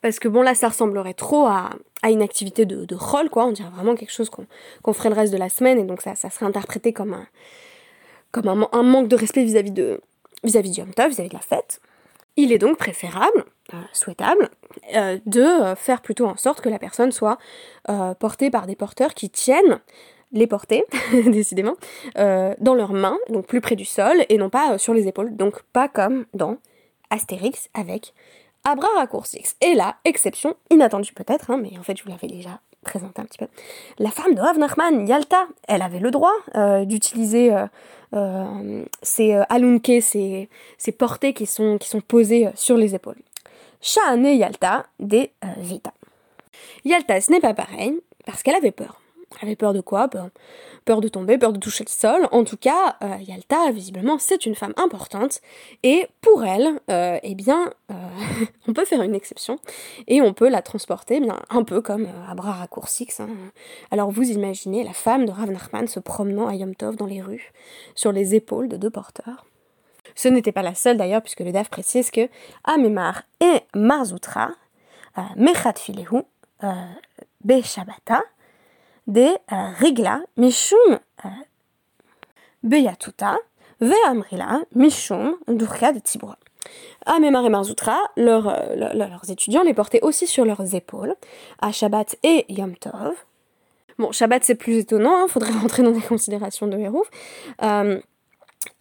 parce 0.00 0.20
que 0.20 0.28
bon 0.28 0.42
là 0.42 0.54
ça 0.54 0.68
ressemblerait 0.68 1.14
trop 1.14 1.46
à, 1.46 1.70
une 2.04 2.22
activité 2.22 2.66
de, 2.66 2.84
de 2.84 2.94
rôle, 2.94 3.28
quoi, 3.30 3.46
on 3.46 3.52
dirait 3.52 3.70
vraiment 3.70 3.96
quelque 3.96 4.12
chose 4.12 4.30
qu'on 4.30 4.92
ferait 4.92 5.08
le 5.08 5.16
reste 5.16 5.32
de 5.32 5.38
la 5.38 5.48
semaine, 5.48 5.78
et 5.78 5.84
donc 5.84 6.02
ça, 6.02 6.14
ça 6.14 6.30
serait 6.30 6.46
interprété 6.46 6.92
comme 6.92 7.14
un, 7.14 8.82
manque 8.82 9.08
de 9.08 9.16
respect 9.16 9.42
vis-à-vis 9.42 9.72
de 9.72 10.00
vis-à-vis 10.44 10.70
du 10.70 10.82
vis-à-vis 10.82 11.28
de 11.28 11.34
la 11.34 11.40
fête. 11.40 11.80
Il 12.38 12.52
est 12.52 12.58
donc 12.58 12.78
préférable, 12.78 13.44
euh, 13.74 13.82
souhaitable, 13.92 14.48
euh, 14.94 15.18
de 15.26 15.42
euh, 15.42 15.74
faire 15.74 16.00
plutôt 16.00 16.24
en 16.24 16.36
sorte 16.36 16.60
que 16.60 16.68
la 16.68 16.78
personne 16.78 17.10
soit 17.10 17.36
portée 18.20 18.48
par 18.48 18.66
des 18.68 18.76
porteurs 18.76 19.12
qui 19.12 19.28
tiennent 19.28 19.80
les 20.30 20.46
porter, 20.46 20.84
décidément, 21.26 21.74
dans 22.14 22.74
leurs 22.74 22.92
mains, 22.92 23.18
donc 23.28 23.46
plus 23.46 23.60
près 23.60 23.74
du 23.76 23.84
sol, 23.84 24.24
et 24.28 24.38
non 24.38 24.50
pas 24.50 24.78
sur 24.78 24.94
les 24.94 25.08
épaules, 25.08 25.34
donc 25.34 25.62
pas 25.72 25.88
comme 25.88 26.26
dans 26.32 26.58
Astérix 27.10 27.70
avec 27.74 28.14
Abra 28.62 28.88
Raccourcix. 28.96 29.56
Et 29.60 29.74
là, 29.74 29.96
exception 30.04 30.54
inattendue 30.70 31.14
peut-être, 31.14 31.50
hein, 31.50 31.56
mais 31.56 31.76
en 31.78 31.82
fait 31.82 31.96
je 31.96 32.04
vous 32.04 32.10
l'avais 32.10 32.28
déjà 32.28 32.60
La 33.98 34.10
femme 34.10 34.34
de 34.34 34.40
Rav 34.40 34.58
Nachman, 34.58 35.06
Yalta, 35.06 35.46
elle 35.66 35.82
avait 35.82 36.00
le 36.00 36.10
droit 36.10 36.34
d'utiliser 36.84 37.52
euh, 38.14 38.84
c'est 39.02 39.34
euh, 39.34 39.42
alunke, 39.48 40.00
c'est 40.00 40.48
portées 40.96 41.34
qui 41.34 41.46
sont, 41.46 41.78
qui 41.78 41.88
sont 41.88 42.00
posées 42.00 42.46
euh, 42.46 42.50
sur 42.54 42.76
les 42.76 42.94
épaules. 42.94 43.18
Sha'ane 43.80 44.26
Yalta 44.26 44.86
des 44.98 45.30
Vita. 45.58 45.92
Yalta, 46.84 47.20
ce 47.20 47.30
n'est 47.30 47.40
pas 47.40 47.54
pareil, 47.54 48.00
parce 48.26 48.42
qu'elle 48.42 48.56
avait 48.56 48.72
peur. 48.72 49.00
Elle 49.36 49.48
avait 49.48 49.56
peur 49.56 49.74
de 49.74 49.80
quoi? 49.80 50.08
Peur, 50.08 51.00
de 51.00 51.08
tomber, 51.08 51.36
peur 51.36 51.52
de 51.52 51.58
toucher 51.58 51.84
le 51.84 51.90
sol. 51.90 52.28
En 52.32 52.44
tout 52.44 52.56
cas, 52.56 52.96
euh, 53.02 53.16
Yalta, 53.20 53.70
visiblement, 53.72 54.18
c'est 54.18 54.46
une 54.46 54.54
femme 54.54 54.72
importante. 54.76 55.40
Et 55.82 56.06
pour 56.22 56.44
elle, 56.44 56.80
euh, 56.90 57.18
eh 57.22 57.34
bien, 57.34 57.70
euh, 57.90 57.94
on 58.68 58.72
peut 58.72 58.86
faire 58.86 59.02
une 59.02 59.14
exception. 59.14 59.58
Et 60.06 60.22
on 60.22 60.32
peut 60.32 60.48
la 60.48 60.62
transporter 60.62 61.20
eh 61.22 61.28
un 61.50 61.62
peu 61.62 61.82
comme 61.82 62.08
à 62.28 62.34
bras 62.34 62.52
raccourcis. 62.52 63.08
Hein. 63.18 63.28
Alors 63.90 64.10
vous 64.10 64.30
imaginez 64.30 64.82
la 64.82 64.94
femme 64.94 65.26
de 65.26 65.30
Rav 65.30 65.50
Nachman 65.50 65.86
se 65.86 66.00
promenant 66.00 66.48
à 66.48 66.54
Yom 66.54 66.74
Tov 66.74 66.96
dans 66.96 67.06
les 67.06 67.20
rues, 67.20 67.52
sur 67.94 68.12
les 68.12 68.34
épaules 68.34 68.68
de 68.68 68.76
deux 68.76 68.90
porteurs. 68.90 69.44
Ce 70.14 70.28
n'était 70.28 70.52
pas 70.52 70.62
la 70.62 70.74
seule 70.74 70.96
d'ailleurs, 70.96 71.22
puisque 71.22 71.40
le 71.40 71.52
DAF 71.52 71.68
précise 71.68 72.10
que 72.10 72.28
Amemar 72.64 73.22
et 73.40 73.60
Marzoutra, 73.74 74.50
Mechat 75.36 75.74
Filehu, 75.76 76.22
de 79.08 79.28
rigla 79.80 80.20
mishum 80.36 80.98
beyatuta 82.62 83.36
ve'amrila 83.80 84.60
mishum 84.74 85.36
durka 85.48 85.92
de 85.92 86.00
tibura. 86.00 86.36
Amemar 87.06 87.46
et 87.46 87.48
Marzoutra, 87.48 87.98
leurs 88.16 89.30
étudiants 89.30 89.62
les 89.62 89.72
portaient 89.72 90.02
aussi 90.02 90.26
sur 90.26 90.44
leurs 90.44 90.74
épaules, 90.74 91.14
à 91.60 91.72
Shabbat 91.72 92.16
et 92.22 92.44
Yom 92.50 92.76
Tov. 92.76 93.14
Bon, 93.98 94.12
Shabbat 94.12 94.44
c'est 94.44 94.54
plus 94.54 94.78
étonnant, 94.78 95.26
il 95.26 95.30
faudrait 95.30 95.52
rentrer 95.62 95.82
dans 95.82 95.90
des 95.90 96.00
considérations 96.00 96.66
de 96.66 96.76
Hérouf. 96.76 97.08
Euh, 97.62 98.00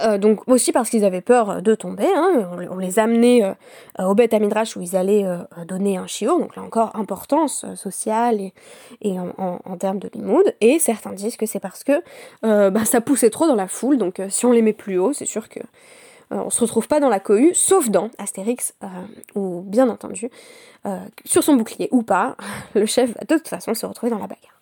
euh, 0.01 0.17
donc 0.17 0.47
aussi 0.47 0.71
parce 0.71 0.89
qu'ils 0.89 1.05
avaient 1.05 1.21
peur 1.21 1.61
de 1.61 1.75
tomber, 1.75 2.07
hein. 2.15 2.49
on, 2.69 2.77
les 2.77 2.99
amenait 2.99 3.43
euh, 3.43 4.05
au 4.05 4.13
Beth 4.13 4.33
Amidrash 4.33 4.77
où 4.77 4.81
ils 4.81 4.95
allaient 4.95 5.25
euh, 5.25 5.39
donner 5.67 5.97
un 5.97 6.05
chiot, 6.07 6.39
donc 6.39 6.55
là 6.55 6.61
encore 6.61 6.95
importance 6.95 7.65
sociale 7.75 8.39
et, 9.01 9.19
en, 9.19 9.77
termes 9.77 9.99
de 9.99 10.09
limoud, 10.13 10.55
et 10.61 10.79
certains 10.79 11.13
disent 11.13 11.37
que 11.37 11.45
c'est 11.45 11.59
parce 11.59 11.83
que 11.83 12.01
bah, 12.41 12.85
ça 12.85 13.01
poussait 13.01 13.29
trop 13.29 13.47
dans 13.47 13.55
la 13.55 13.67
foule, 13.67 13.97
donc 13.97 14.21
si 14.29 14.45
on 14.45 14.51
les 14.51 14.61
met 14.61 14.73
plus 14.73 14.97
haut, 14.97 15.13
c'est 15.13 15.25
sûr 15.25 15.49
que 15.49 15.59
on 16.29 16.49
se 16.49 16.59
retrouve 16.61 16.87
pas 16.87 16.99
dans 16.99 17.09
la 17.09 17.19
cohue, 17.19 17.53
sauf 17.53 17.89
dans 17.89 18.09
Astérix, 18.17 18.75
ou 19.35 19.61
bien 19.61 19.87
entendu, 19.89 20.29
sur 21.25 21.43
son 21.43 21.55
bouclier 21.55 21.89
ou 21.91 22.03
pas, 22.03 22.35
le 22.75 22.85
chef 22.85 23.13
va 23.13 23.21
de 23.21 23.35
toute 23.35 23.47
façon 23.47 23.73
se 23.73 23.85
retrouver 23.85 24.09
dans 24.09 24.19
la 24.19 24.27
bagarre 24.27 24.56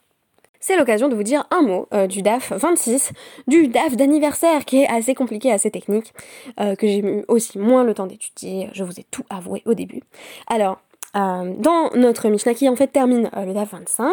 c'est 0.65 0.77
l'occasion 0.77 1.09
de 1.09 1.15
vous 1.15 1.21
dire 1.21 1.45
un 1.51 1.61
mot 1.61 1.87
euh, 1.93 2.07
du 2.07 2.23
DAF 2.23 2.51
26, 2.51 3.11
du 3.47 3.67
DAF 3.67 3.95
d'anniversaire 3.95 4.65
qui 4.65 4.81
est 4.81 4.87
assez 4.87 5.13
compliqué, 5.13 5.51
assez 5.51 5.69
technique, 5.69 6.11
euh, 6.59 6.75
que 6.75 6.87
j'ai 6.87 7.01
eu 7.01 7.23
aussi 7.27 7.59
moins 7.59 7.83
le 7.83 7.93
temps 7.93 8.07
d'étudier, 8.07 8.69
je 8.73 8.83
vous 8.83 8.99
ai 8.99 9.05
tout 9.11 9.21
avoué 9.29 9.61
au 9.67 9.75
début. 9.75 10.01
Alors, 10.47 10.79
euh, 11.15 11.53
dans 11.59 11.91
notre 11.93 12.29
Mishnah 12.29 12.55
qui 12.55 12.67
en 12.67 12.75
fait 12.75 12.87
termine 12.87 13.29
le 13.35 13.53
DAF 13.53 13.73
25, 13.73 14.11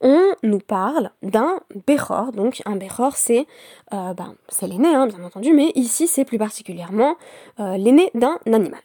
on 0.00 0.32
nous 0.42 0.58
parle 0.58 1.10
d'un 1.22 1.60
Bechor, 1.86 2.32
donc 2.32 2.60
un 2.66 2.74
Bechor 2.74 3.14
c'est 3.14 3.46
ben, 3.92 4.34
l'aîné 4.62 4.96
hein, 4.96 5.06
bien 5.06 5.22
entendu, 5.22 5.52
mais 5.52 5.70
ici 5.76 6.08
c'est 6.08 6.24
plus 6.24 6.38
particulièrement 6.38 7.14
l'aîné 7.56 8.10
d'un 8.14 8.40
animal. 8.46 8.80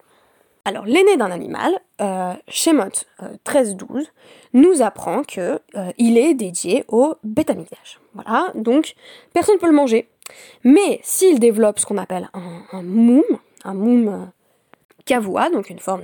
Alors, 0.66 0.86
l'aîné 0.86 1.18
d'un 1.18 1.32
animal, 1.32 1.80
euh, 2.02 2.34
Shemot 2.48 3.06
13-12, 3.46 3.84
euh, 3.92 4.04
nous 4.54 4.82
apprend 4.82 5.24
que 5.24 5.60
euh, 5.76 5.92
il 5.98 6.18
est 6.18 6.34
dédié 6.34 6.84
au 6.88 7.16
bétamigdash. 7.24 8.00
Voilà, 8.14 8.52
donc 8.56 8.96
personne 9.34 9.56
ne 9.56 9.60
peut 9.60 9.68
le 9.68 9.74
manger. 9.74 10.10
Mais 10.64 11.00
s'il 11.04 11.40
développe 11.40 11.80
ce 11.80 11.86
qu'on 11.86 11.98
appelle 11.98 12.30
un, 12.34 12.84
moum, 12.84 13.24
un 13.64 13.74
moum 13.74 14.32
kavoua, 15.06 15.50
donc 15.50 15.70
une 15.72 15.80
forme 15.80 16.04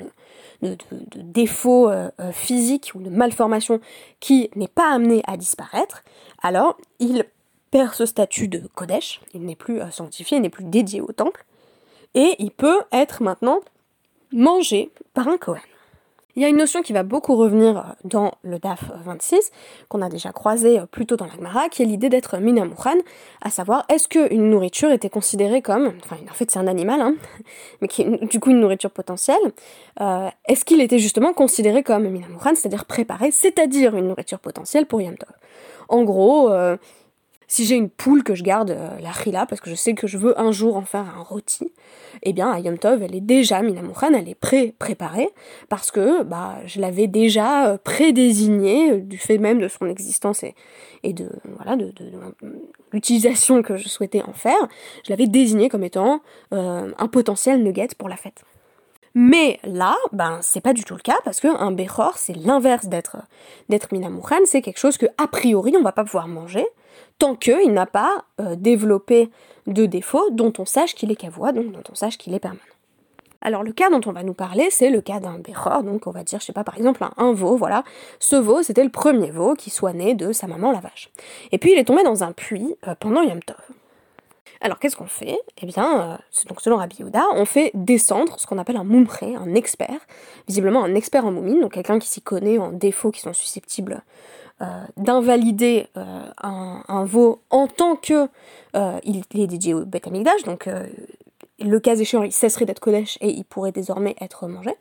de, 0.64 0.76
défaut 1.16 1.92
physique 2.32 2.94
ou 2.96 3.02
de 3.02 3.12
malformation 3.12 3.80
qui 4.20 4.50
n'est 4.56 4.68
pas 4.68 4.92
amené 4.92 5.22
à 5.28 5.38
disparaître, 5.38 6.04
alors 6.42 6.76
il 6.98 7.26
perd 7.70 7.94
ce 7.94 8.08
statut 8.08 8.48
de 8.48 8.68
Kodesh, 8.74 9.22
il 9.36 9.46
n'est 9.46 9.56
plus 9.56 9.80
sanctifié, 9.92 10.38
il 10.38 10.42
n'est 10.42 10.50
plus 10.50 10.66
dédié 10.66 11.02
au 11.02 11.12
temple, 11.12 11.46
et 12.16 12.36
il 12.40 12.50
peut 12.50 12.82
être 12.92 13.22
maintenant 13.22 13.60
mangé 14.32 14.92
par 15.14 15.28
un 15.28 15.38
Kohen. 15.38 15.62
Il 16.36 16.42
y 16.42 16.46
a 16.46 16.50
une 16.50 16.58
notion 16.58 16.82
qui 16.82 16.92
va 16.92 17.04
beaucoup 17.04 17.38
revenir 17.38 17.96
dans 18.04 18.34
le 18.44 18.60
DAF 18.60 18.92
26, 19.06 19.52
qu'on 19.88 20.02
a 20.02 20.10
déjà 20.10 20.34
croisé 20.34 20.82
plus 20.92 21.06
tôt 21.06 21.16
dans 21.16 21.26
l'Agmara, 21.26 21.70
qui 21.70 21.82
est 21.82 21.86
l'idée 21.86 22.10
d'être 22.10 22.38
minamouchan, 22.40 22.98
à 23.42 23.50
savoir 23.50 23.86
est-ce 23.88 24.10
qu'une 24.10 24.50
nourriture 24.50 24.92
était 24.92 25.10
considérée 25.10 25.62
comme, 25.62 25.94
enfin 26.04 26.18
en 26.30 26.34
fait 26.34 26.52
c'est 26.52 26.60
un 26.60 26.68
animal, 26.68 27.00
hein, 27.00 27.16
mais 27.82 27.88
qui 27.88 28.02
est 28.02 28.26
du 28.26 28.42
coup 28.42 28.50
une 28.50 28.60
nourriture 28.60 28.92
potentielle, 28.92 29.38
euh, 30.02 30.28
est-ce 30.50 30.66
qu'il 30.66 30.82
était 30.82 31.00
justement 31.00 31.32
considéré 31.32 31.84
comme 31.84 32.04
minamouchan, 32.10 32.54
c'est-à-dire 32.56 32.84
préparé, 32.84 33.32
c'est-à-dire 33.32 33.96
une 33.96 34.10
nourriture 34.10 34.40
potentielle 34.40 34.88
pour 34.88 35.00
Yom 35.00 35.16
Tov? 35.18 35.32
En 35.88 36.04
gros, 36.04 36.52
euh, 36.52 36.76
si 37.48 37.66
j'ai 37.66 37.76
une 37.76 37.90
poule 37.90 38.24
que 38.24 38.36
je 38.36 38.44
garde 38.44 38.72
euh, 38.72 38.90
la 39.02 39.12
rila 39.12 39.46
parce 39.46 39.62
que 39.62 39.70
je 39.70 39.76
sais 39.76 39.94
que 39.94 40.08
je 40.08 40.18
veux 40.18 40.40
un 40.40 40.52
jour 40.52 40.76
en 40.76 40.84
faire 40.84 41.06
un 41.18 41.22
rôti, 41.22 41.72
eh 42.24 42.34
bien 42.34 42.50
à 42.50 42.60
Yom 42.60 42.78
Tov 42.78 43.04
elle 43.04 43.16
est 43.16 43.22
déjà 43.22 43.62
minamouchan, 43.62 44.14
elle 44.14 44.30
est 44.30 44.36
pré-préparée 44.36 45.30
parce 45.70 45.92
que 45.92 46.24
bah 46.24 46.58
je 46.66 46.80
l'avais 46.80 47.08
déjà 47.08 47.68
euh, 47.68 47.78
prédésignée 47.78 48.92
euh, 48.92 49.00
du 49.00 49.18
fait 49.18 49.38
même 49.38 49.60
de 49.60 49.68
son 49.68 49.88
existence 49.88 50.44
et, 51.04 51.14
de 51.14 51.30
voilà 51.56 51.76
de, 51.76 51.94
l'utilisation 52.92 53.62
que 53.62 53.78
je 53.78 53.88
souhaitais 53.88 54.22
en 54.24 54.34
faire, 54.34 54.68
je 55.04 55.12
l'avais 55.12 55.28
désignée 55.28 55.70
comme 55.70 55.84
étant 55.84 56.22
un 56.52 57.08
potentiel 57.08 57.62
nugget 57.62 57.90
pour 57.98 58.10
la 58.10 58.16
fête. 58.16 58.44
Mais 59.18 59.60
là, 59.64 59.96
ben 60.12 60.40
c'est 60.42 60.60
pas 60.60 60.74
du 60.74 60.84
tout 60.84 60.94
le 60.94 61.02
cas 61.02 61.18
parce 61.24 61.40
que 61.40 61.48
un 61.48 61.74
c'est 62.18 62.36
l'inverse 62.36 62.88
d'être 62.88 63.18
d'être 63.70 63.88
c'est 64.46 64.62
quelque 64.62 64.78
chose 64.78 64.98
que 64.98 65.06
a 65.18 65.28
priori 65.28 65.74
on 65.80 65.84
va 65.84 65.94
pas 65.94 66.04
pouvoir 66.04 66.28
manger 66.28 66.66
tant 67.18 67.36
qu'il 67.36 67.72
n'a 67.72 67.86
pas 67.86 68.26
euh, 68.40 68.56
développé 68.56 69.30
de 69.68 69.86
défauts 69.86 70.30
dont 70.32 70.54
on 70.60 70.66
sache 70.66 70.96
qu'il 70.96 71.12
est 71.12 71.16
cavois, 71.16 71.52
donc 71.52 71.72
dont 71.72 71.84
on 71.90 71.96
sache 71.96 72.18
qu'il 72.18 72.34
est 72.34 72.40
permanent. 72.40 72.62
Alors 73.42 73.62
le 73.62 73.72
cas 73.74 73.92
dont 73.92 74.02
on 74.08 74.12
va 74.12 74.24
nous 74.24 74.34
parler, 74.34 74.70
c'est 74.72 74.90
le 74.90 75.02
cas 75.02 75.20
d'un 75.20 75.38
bechor, 75.38 75.84
donc 75.84 76.08
on 76.08 76.12
va 76.12 76.24
dire, 76.24 76.40
je 76.40 76.46
sais 76.46 76.54
pas, 76.54 76.64
par 76.64 76.78
exemple 76.78 77.06
un, 77.16 77.32
veau, 77.32 77.56
voilà. 77.58 77.84
Ce 78.20 78.36
veau, 78.36 78.64
c'était 78.64 78.84
le 78.84 78.90
premier 78.90 79.30
veau 79.30 79.54
qui 79.54 79.70
soit 79.70 79.94
né 79.94 80.16
de 80.16 80.32
sa 80.32 80.48
maman 80.48 80.72
la 80.72 80.80
vache. 80.80 81.12
Et 81.52 81.60
puis 81.60 81.72
il 81.72 81.78
est 81.78 81.84
tombé 81.84 82.04
dans 82.04 82.24
un 82.24 82.32
puits 82.32 82.76
euh, 82.88 82.96
pendant 83.00 83.22
Yom 83.22 83.42
Tov. 83.44 83.58
Alors 84.62 84.80
qu'est-ce 84.80 84.96
qu'on 84.96 85.06
fait? 85.06 85.38
Eh 85.62 85.68
bien, 85.68 86.02
euh, 86.14 86.18
donc 86.48 86.60
selon 86.60 86.78
Rabbi 86.78 87.04
on 87.36 87.46
fait 87.46 87.70
descendre 87.76 88.40
ce 88.40 88.48
qu'on 88.48 88.58
appelle 88.58 88.78
un 88.78 88.84
moumré, 88.84 89.36
un 89.36 89.54
expert, 89.54 90.00
visiblement 90.48 90.84
un 90.84 90.96
expert 90.96 91.24
en 91.24 91.32
moumine, 91.32 91.60
donc 91.60 91.74
quelqu'un 91.74 92.00
qui 92.00 92.08
s'y 92.08 92.22
connaît 92.22 92.58
en 92.58 92.72
défauts 92.72 93.12
qui 93.12 93.22
sont 93.22 93.34
susceptibles 93.34 94.02
d'invalider 94.98 95.88
euh, 95.98 96.24
un, 96.42 97.06
veau 97.06 97.42
en 97.50 97.68
tant 97.68 97.96
que 97.96 98.30
euh, 98.76 99.00
il, 99.04 99.24
est 99.34 99.48
dédié 99.48 99.74
au 99.74 99.86
Beth 99.86 100.08
donc 100.46 100.70
le 101.60 101.80
cas 101.80 101.96
échéant, 101.96 102.24
il 102.24 102.32
cesserait 102.32 102.66
d'être 102.66 102.80
Kodesh 102.80 103.18
et 103.22 103.30
il 103.30 103.46
pourrait 103.46 103.72
désormais 103.72 104.16
être 104.20 104.48
mangé. 104.48 104.72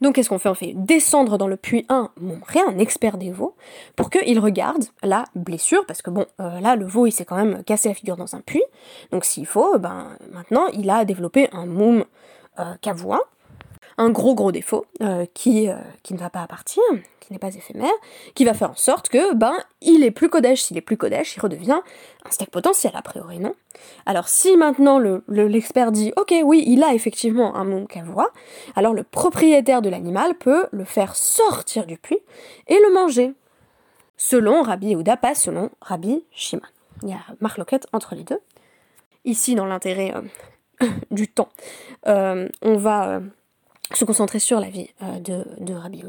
Donc 0.00 0.16
qu'est-ce 0.16 0.28
qu'on 0.28 0.38
fait? 0.38 0.48
On 0.48 0.54
fait 0.54 0.72
descendre 0.74 1.38
dans 1.38 1.46
le 1.46 1.56
puits 1.56 1.86
un 1.88 2.10
montrer 2.20 2.60
un 2.60 2.78
expert 2.78 3.16
des 3.16 3.30
veaux, 3.30 3.54
pour 3.96 4.10
qu'il 4.10 4.38
regarde 4.38 4.84
la 5.02 5.24
blessure, 5.34 5.86
parce 5.86 6.02
que 6.02 6.10
bon, 6.10 6.26
là 6.38 6.76
le 6.76 6.84
veau 6.84 7.06
il 7.06 7.12
s'est 7.12 7.24
quand 7.24 7.36
même 7.36 7.62
cassé 7.64 7.88
la 7.88 7.94
figure 7.94 8.16
dans 8.16 8.34
un 8.34 8.40
puits, 8.40 8.64
donc 9.12 9.24
s'il 9.24 9.46
faut, 9.46 9.78
ben 9.78 10.16
maintenant 10.32 10.66
il 10.68 10.90
a 10.90 11.04
développé 11.04 11.48
un 11.52 11.66
moum 11.66 12.04
euh, 12.58 12.74
un 13.98 14.10
gros 14.10 14.34
gros 14.34 14.52
défaut 14.52 14.86
qui, 15.34 15.68
qui 16.02 16.14
ne 16.14 16.18
va 16.18 16.30
pas 16.30 16.46
partir, 16.46 16.82
qui 17.24 17.32
n'est 17.32 17.38
pas 17.38 17.54
éphémère, 17.54 17.92
qui 18.34 18.44
va 18.44 18.54
faire 18.54 18.70
en 18.70 18.76
sorte 18.76 19.08
que, 19.08 19.34
ben, 19.34 19.56
il 19.80 20.04
est 20.04 20.10
plus 20.10 20.28
Kodesh. 20.28 20.62
S'il 20.62 20.76
est 20.76 20.82
plus 20.82 20.96
Kodesh, 20.96 21.36
il 21.36 21.40
redevient 21.40 21.80
un 22.24 22.30
steak 22.30 22.50
potentiel, 22.50 22.92
a 22.94 23.02
priori, 23.02 23.38
non? 23.38 23.54
Alors, 24.06 24.28
si 24.28 24.56
maintenant 24.56 24.98
l'expert 25.28 25.90
dit, 25.90 26.12
ok, 26.16 26.34
oui, 26.44 26.64
il 26.66 26.82
a 26.82 26.94
effectivement 26.94 27.56
un 27.56 27.64
monk 27.64 27.96
à 27.96 28.02
voix, 28.02 28.30
alors 28.76 28.94
le 28.94 29.02
propriétaire 29.02 29.82
de 29.82 29.88
l'animal 29.88 30.34
peut 30.34 30.66
le 30.70 30.84
faire 30.84 31.16
sortir 31.16 31.86
du 31.86 31.96
puits 31.96 32.20
et 32.68 32.78
le 32.78 32.92
manger. 32.92 33.32
Selon 34.16 34.62
Rabbi 34.62 34.88
Yehuda, 34.88 35.16
pas 35.16 35.34
selon 35.34 35.70
Rabbi 35.80 36.24
Shimon. 36.30 36.62
Il 37.02 37.08
y 37.08 37.12
a 37.12 37.18
marloquette 37.40 37.86
entre 37.92 38.14
les 38.14 38.22
deux. 38.22 38.38
Ici, 39.24 39.54
dans 39.54 39.66
l'intérêt 39.66 40.14
euh, 40.14 40.88
du 41.10 41.26
temps, 41.28 41.48
euh, 42.06 42.48
on 42.62 42.76
va 42.76 43.08
euh, 43.08 43.20
se 43.92 44.04
concentrer 44.04 44.38
sur 44.38 44.60
la 44.60 44.68
vie 44.68 44.88
euh, 45.02 45.18
de, 45.18 45.44
de 45.60 45.74
Rabbi. 45.74 46.02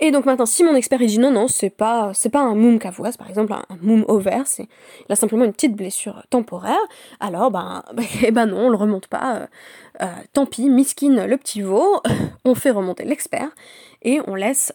Et 0.00 0.10
donc 0.10 0.26
maintenant, 0.26 0.46
si 0.46 0.62
mon 0.62 0.74
expert 0.74 0.98
dit 0.98 1.18
non, 1.18 1.30
non, 1.30 1.48
c'est 1.48 1.70
pas, 1.70 2.12
pas 2.32 2.40
un 2.40 2.54
moum 2.54 2.78
kavoise, 2.78 3.16
par 3.16 3.28
exemple, 3.28 3.52
un, 3.52 3.64
moum 3.80 4.04
ouvert, 4.08 4.46
c'est, 4.46 4.68
il 5.08 5.12
a 5.12 5.16
simplement 5.16 5.44
une 5.44 5.52
petite 5.52 5.74
blessure 5.74 6.22
temporaire, 6.30 6.76
alors 7.20 7.50
ben, 7.50 7.82
eh 8.22 8.30
ben 8.30 8.46
non, 8.46 8.66
on 8.66 8.68
le 8.68 8.76
remonte 8.76 9.06
pas, 9.06 9.36
euh, 9.36 9.46
euh, 10.02 10.06
tant 10.32 10.46
pis, 10.46 10.68
miskin 10.68 11.26
le 11.26 11.36
petit 11.36 11.62
veau, 11.62 12.00
on 12.44 12.54
fait 12.54 12.70
remonter 12.70 13.04
l'expert, 13.04 13.48
et 14.02 14.20
on 14.26 14.34
laisse, 14.34 14.72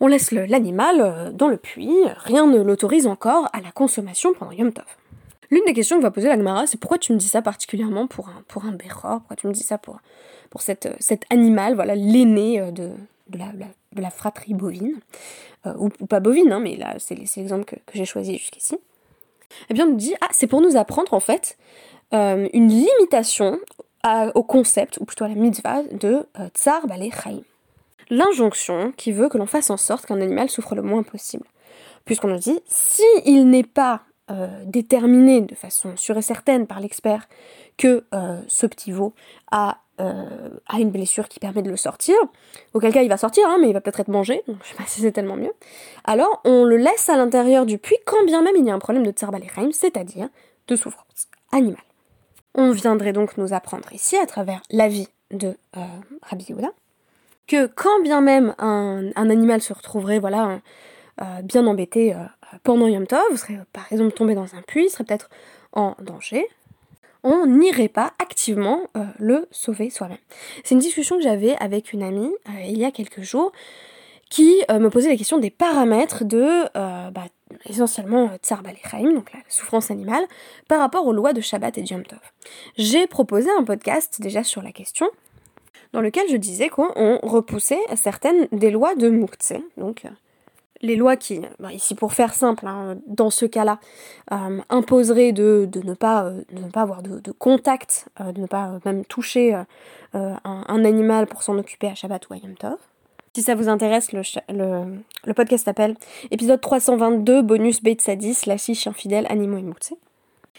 on 0.00 0.06
laisse 0.06 0.32
l'animal 0.32 1.32
dans 1.34 1.48
le 1.48 1.58
puits, 1.58 1.94
rien 2.16 2.46
ne 2.46 2.62
l'autorise 2.62 3.06
encore 3.06 3.48
à 3.52 3.60
la 3.60 3.72
consommation 3.72 4.32
pendant 4.32 4.52
Yom 4.52 4.72
Tov. 4.72 4.86
L'une 5.50 5.64
des 5.66 5.74
questions 5.74 5.98
que 5.98 6.02
va 6.02 6.10
poser 6.10 6.34
la 6.34 6.66
c'est 6.66 6.80
pourquoi 6.80 6.98
tu 6.98 7.12
me 7.12 7.18
dis 7.18 7.28
ça 7.28 7.42
particulièrement 7.42 8.06
pour 8.06 8.28
un, 8.28 8.42
pour 8.48 8.64
un 8.64 8.72
Pourquoi 8.76 9.36
tu 9.36 9.46
me 9.46 9.52
dis 9.52 9.62
ça 9.62 9.76
pour, 9.76 10.00
pour 10.54 10.62
cette, 10.62 10.88
cet 11.00 11.24
animal, 11.30 11.74
voilà, 11.74 11.96
l'aîné 11.96 12.60
euh, 12.60 12.70
de, 12.70 12.92
de 13.26 13.38
la, 13.38 13.46
de 13.92 14.00
la 14.00 14.10
fratrie 14.10 14.54
bovine, 14.54 15.00
ou, 15.78 15.88
pas 15.88 16.20
bovine, 16.20 16.52
hein, 16.52 16.60
mais 16.60 16.76
là 16.76 16.94
c'est 16.98 17.16
l'exemple 17.16 17.64
que, 17.64 17.74
j'ai 17.92 18.04
choisi 18.04 18.38
jusqu'ici, 18.38 18.78
eh 19.68 19.74
bien 19.74 19.86
on 19.86 19.90
nous 19.90 19.96
dit, 19.96 20.14
ah 20.20 20.28
c'est 20.30 20.46
pour 20.46 20.60
nous 20.60 20.76
apprendre 20.76 21.12
en 21.12 21.20
fait 21.20 21.56
une 22.12 22.68
limitation 22.68 23.58
au 24.34 24.42
concept, 24.42 24.98
ou 25.00 25.06
plutôt 25.06 25.24
à 25.24 25.28
la 25.28 25.34
mitzvah, 25.34 25.82
de 25.90 26.26
tsar 26.54 26.86
balé 26.86 27.10
chaim. 27.10 27.40
L'injonction 28.10 28.92
qui 28.92 29.10
veut 29.10 29.30
que 29.30 29.38
l'on 29.38 29.46
fasse 29.46 29.70
en 29.70 29.78
sorte 29.78 30.04
qu'un 30.04 30.20
animal 30.20 30.50
souffre 30.50 30.74
le 30.74 30.82
moins 30.82 31.02
possible. 31.02 31.46
Puisqu'on 32.04 32.28
nous 32.28 32.38
dit, 32.38 32.60
si 32.66 33.02
il 33.24 33.48
n'est 33.48 33.64
pas 33.64 34.02
déterminé 34.66 35.40
de 35.40 35.54
façon 35.54 35.96
sûre 35.96 36.18
et 36.18 36.22
certaine 36.22 36.66
par 36.66 36.78
l'expert 36.78 37.26
que 37.78 38.04
ce 38.48 38.66
petit 38.66 38.92
veau 38.92 39.14
a 39.50 39.78
euh, 40.00 40.48
a 40.66 40.80
une 40.80 40.90
blessure 40.90 41.28
qui 41.28 41.38
permet 41.38 41.62
de 41.62 41.70
le 41.70 41.76
sortir, 41.76 42.16
auquel 42.72 42.92
cas 42.92 43.02
il 43.02 43.08
va 43.08 43.16
sortir, 43.16 43.46
hein, 43.46 43.58
mais 43.60 43.68
il 43.68 43.72
va 43.72 43.80
peut-être 43.80 44.00
être 44.00 44.08
mangé, 44.08 44.42
donc 44.48 44.56
je 44.64 44.70
sais 44.70 44.74
pas 44.74 44.82
si 44.86 45.00
c'est 45.00 45.12
tellement 45.12 45.36
mieux. 45.36 45.52
Alors 46.04 46.40
on 46.44 46.64
le 46.64 46.76
laisse 46.76 47.08
à 47.08 47.16
l'intérieur 47.16 47.64
du 47.64 47.78
puits 47.78 47.98
quand 48.04 48.24
bien 48.24 48.42
même 48.42 48.56
il 48.56 48.66
y 48.66 48.70
a 48.70 48.74
un 48.74 48.80
problème 48.80 49.06
de 49.06 49.12
tsarbalechaim, 49.12 49.70
c'est-à-dire 49.70 50.28
de 50.66 50.74
souffrance 50.74 51.28
animale. 51.52 51.84
On 52.56 52.72
viendrait 52.72 53.12
donc 53.12 53.36
nous 53.38 53.52
apprendre 53.52 53.92
ici, 53.92 54.16
à 54.16 54.26
travers 54.26 54.62
la 54.70 54.88
vie 54.88 55.08
de 55.30 55.56
euh, 55.76 55.80
Rabbi 56.22 56.46
Yehuda, 56.48 56.72
que 57.46 57.66
quand 57.66 58.02
bien 58.02 58.20
même 58.20 58.54
un, 58.58 59.12
animal 59.14 59.60
se 59.60 59.72
retrouverait 59.72 60.18
voilà, 60.18 60.60
euh, 61.20 61.42
bien 61.42 61.66
embêté 61.68 62.16
pendant 62.64 62.88
Yom 62.88 63.06
Tov, 63.06 63.36
serait 63.36 63.60
par 63.72 63.86
exemple 63.92 64.12
tombé 64.12 64.34
dans 64.34 64.56
un 64.56 64.62
puits, 64.62 64.88
serait 64.90 65.04
peut-être 65.04 65.30
en 65.72 65.94
danger, 66.00 66.48
on 67.24 67.46
n'irait 67.46 67.88
pas 67.88 68.12
activement 68.20 68.82
euh, 68.96 69.04
le 69.18 69.48
sauver 69.50 69.90
soi-même. 69.90 70.18
C'est 70.62 70.74
une 70.74 70.80
discussion 70.80 71.16
que 71.16 71.22
j'avais 71.22 71.56
avec 71.56 71.92
une 71.92 72.02
amie 72.02 72.32
euh, 72.48 72.60
il 72.68 72.78
y 72.78 72.84
a 72.84 72.90
quelques 72.90 73.22
jours 73.22 73.50
qui 74.30 74.62
euh, 74.70 74.78
me 74.78 74.90
posait 74.90 75.08
la 75.08 75.16
question 75.16 75.38
des 75.38 75.50
paramètres 75.50 76.24
de 76.24 76.64
bah, 76.74 77.24
essentiellement 77.68 78.30
Tsar 78.42 78.62
donc 78.62 79.32
la 79.32 79.40
souffrance 79.48 79.90
animale, 79.90 80.24
par 80.68 80.80
rapport 80.80 81.06
aux 81.06 81.12
lois 81.12 81.32
de 81.32 81.40
Shabbat 81.40 81.78
et 81.78 81.82
Yom. 81.82 82.02
J'ai 82.76 83.06
proposé 83.06 83.48
un 83.58 83.64
podcast 83.64 84.20
déjà 84.20 84.44
sur 84.44 84.62
la 84.62 84.72
question, 84.72 85.08
dans 85.92 86.00
lequel 86.00 86.24
je 86.30 86.36
disais 86.36 86.68
qu'on 86.68 87.18
repoussait 87.22 87.80
certaines 87.94 88.48
des 88.52 88.70
lois 88.70 88.94
de 88.96 89.08
Moukhtse, 89.08 89.54
donc 89.76 90.04
les 90.82 90.96
lois 90.96 91.16
qui, 91.16 91.40
bah, 91.58 91.72
ici 91.72 91.94
pour 91.94 92.12
faire 92.12 92.34
simple, 92.34 92.66
hein, 92.66 92.96
dans 93.06 93.30
ce 93.30 93.46
cas-là, 93.46 93.78
euh, 94.32 94.60
imposeraient 94.68 95.32
de, 95.32 95.68
ne 95.82 95.94
pas, 95.94 96.24
euh, 96.24 96.42
ne 96.52 96.68
pas 96.68 96.82
avoir 96.82 97.02
de, 97.02 97.32
contact, 97.32 98.08
euh, 98.20 98.32
de 98.32 98.40
ne 98.40 98.46
pas 98.46 98.78
même 98.84 99.04
toucher 99.04 99.54
un, 100.12 100.84
animal 100.84 101.26
pour 101.26 101.42
s'en 101.42 101.58
occuper 101.58 101.88
à 101.88 101.94
Shabbat 101.94 102.28
ou 102.28 102.34
à 102.34 102.36
Yom 102.36 102.54
Tov. 102.54 102.78
Si 103.34 103.42
ça 103.42 103.56
vous 103.56 103.68
intéresse, 103.68 104.12
le, 104.12 104.22
le, 104.48 105.34
podcast 105.34 105.64
s'appelle 105.64 105.96
épisode 106.30 106.60
322, 106.60 107.42
bonus 107.42 107.82
Beit 107.82 108.00
Sadis, 108.00 108.42
la 108.46 108.56
chien 108.56 108.92
infidèle, 108.92 109.26
animaux 109.28 109.58
et 109.58 109.62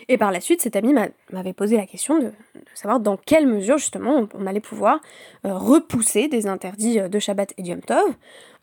et 0.08 0.18
par 0.18 0.32
la 0.32 0.42
suite, 0.42 0.62
cet 0.62 0.76
ami 0.76 0.94
m'avait 1.32 1.54
posé 1.54 1.78
la 1.78 1.86
question 1.86 2.20
de, 2.20 2.32
savoir 2.74 3.00
dans 3.00 3.18
quelle 3.18 3.48
mesure 3.48 3.78
justement 3.78 4.28
on, 4.34 4.46
allait 4.46 4.60
pouvoir 4.60 5.00
euh, 5.46 5.58
repousser 5.58 6.28
des 6.28 6.48
interdits 6.48 7.00
euh, 7.00 7.08
de 7.08 7.18
Shabbat 7.18 7.54
et 7.58 7.64
Yom 7.64 7.82
Tov 7.82 8.14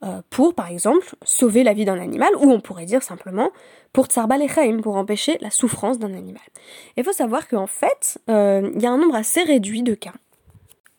euh, 0.04 0.20
pour, 0.30 0.54
par 0.54 0.68
exemple, 0.68 1.14
sauver 1.24 1.64
la 1.64 1.72
vie 1.72 1.84
d'un 1.84 1.98
animal, 1.98 2.30
ou 2.36 2.50
on 2.50 2.60
pourrait 2.60 2.84
dire 2.84 3.02
simplement 3.02 3.50
pour 3.92 4.06
Tsarbal 4.06 4.42
et 4.42 4.76
pour 4.82 4.96
empêcher 4.96 5.38
la 5.40 5.50
souffrance 5.50 5.98
d'un 5.98 6.14
animal. 6.14 6.42
Il 6.96 7.04
faut 7.04 7.12
savoir 7.12 7.48
qu'en 7.48 7.66
fait, 7.66 8.18
il 8.28 8.80
y 8.80 8.86
a 8.86 8.90
un 8.90 8.98
nombre 8.98 9.14
assez 9.14 9.42
réduit 9.42 9.82
de 9.82 9.94
cas 9.94 10.14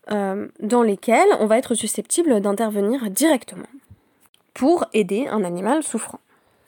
dans 0.09 0.83
lesquels 0.83 1.29
on 1.39 1.45
va 1.45 1.57
être 1.57 1.75
susceptible 1.75 2.39
d'intervenir 2.41 3.09
directement 3.09 3.67
pour 4.53 4.85
aider 4.93 5.27
un 5.27 5.43
animal 5.43 5.81
souffrant. 5.81 6.19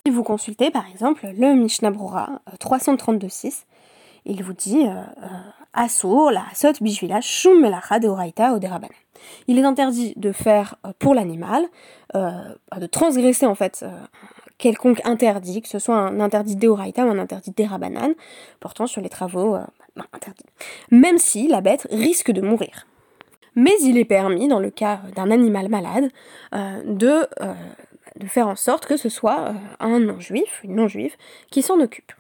Si 0.06 0.12
vous 0.12 0.22
consultez 0.22 0.70
par 0.70 0.88
exemple 0.88 1.26
le 1.36 1.56
Mishnah 1.56 1.90
Brura 1.90 2.40
332.6, 2.60 3.48
euh, 3.48 3.50
il 4.26 4.44
vous 4.44 4.54
dit 4.54 4.86
euh, 4.86 4.92
euh, 4.92 5.28
Asur, 5.74 6.30
la 6.30 6.46
sot 6.54 6.74
bishvila 6.80 7.22
shum 7.22 7.60
melacha 7.60 7.98
de 7.98 8.08
oraita 8.08 8.54
ou 8.54 8.60
de 8.60 8.68
Il 9.48 9.58
est 9.58 9.64
interdit 9.64 10.14
de 10.16 10.32
faire 10.32 10.76
pour 11.00 11.16
l'animal, 11.16 11.66
de 12.14 12.86
transgresser 12.86 13.48
en 13.48 13.56
fait 13.56 13.84
quelconque 14.60 15.02
interdit, 15.06 15.64
que 15.64 15.68
ce 15.68 15.80
soit 15.80 15.98
un 15.98 16.20
interdit 16.20 16.56
d'Eoraita 16.56 17.04
ou 17.04 17.10
un 17.10 17.18
interdit 17.18 17.50
d'Erabanan, 17.50 18.14
portant 18.60 18.86
sur 18.86 19.02
les 19.02 19.10
travaux 19.10 19.58
interdits. 20.14 20.46
Même 20.92 21.18
si 21.18 21.48
la 21.48 21.62
bête 21.62 21.88
risque 21.90 22.30
de 22.30 22.42
mourir. 22.42 22.86
Mais 23.56 23.74
il 23.82 23.98
est 23.98 24.06
permis, 24.06 24.48
dans 24.48 24.60
le 24.60 24.70
cas 24.70 25.00
d'un 25.16 25.32
animal 25.32 25.68
malade, 25.68 26.12
de 26.54 27.28
de 28.20 28.28
faire 28.28 28.48
en 28.48 28.56
sorte 28.56 28.86
que 28.86 28.98
ce 28.98 29.10
soit 29.10 29.40
euh, 29.40 29.54
un 29.80 30.00
non-juif, 30.00 30.62
une 30.64 30.76
non-juive, 30.76 31.16
qui 31.52 31.62
s'en 31.62 31.80
occupe. 31.80 32.12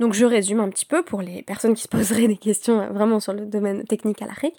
Donc 0.00 0.12
je 0.12 0.24
résume 0.24 0.60
un 0.60 0.68
petit 0.68 0.84
peu 0.84 1.02
pour 1.02 1.22
les 1.22 1.42
personnes 1.42 1.74
qui 1.74 1.82
se 1.82 1.88
poseraient 1.88 2.28
des 2.28 2.36
questions 2.36 2.80
euh, 2.80 2.86
vraiment 2.88 3.20
sur 3.20 3.32
le 3.32 3.46
domaine 3.46 3.84
technique 3.84 4.22
à 4.22 4.26
l'Afrique. 4.26 4.56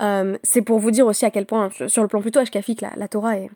Euh, 0.00 0.36
c'est 0.42 0.62
pour 0.62 0.78
vous 0.78 0.90
dire 0.90 1.06
aussi 1.06 1.24
à 1.24 1.30
quel 1.30 1.46
point, 1.46 1.70
sur 1.88 2.02
le 2.02 2.08
plan 2.08 2.20
plutôt 2.20 2.40
ashkafique, 2.40 2.80
la, 2.80 2.92
la 2.96 3.08
Torah 3.08 3.38
est... 3.38 3.50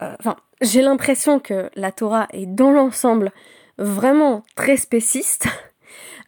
Enfin, 0.00 0.36
j'ai 0.60 0.80
l'impression 0.80 1.40
que 1.40 1.70
la 1.74 1.90
Torah 1.90 2.28
est 2.32 2.46
dans 2.46 2.70
l'ensemble 2.70 3.32
vraiment 3.78 4.44
très 4.54 4.76
spéciste. 4.76 5.48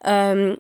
Euh, 0.07 0.57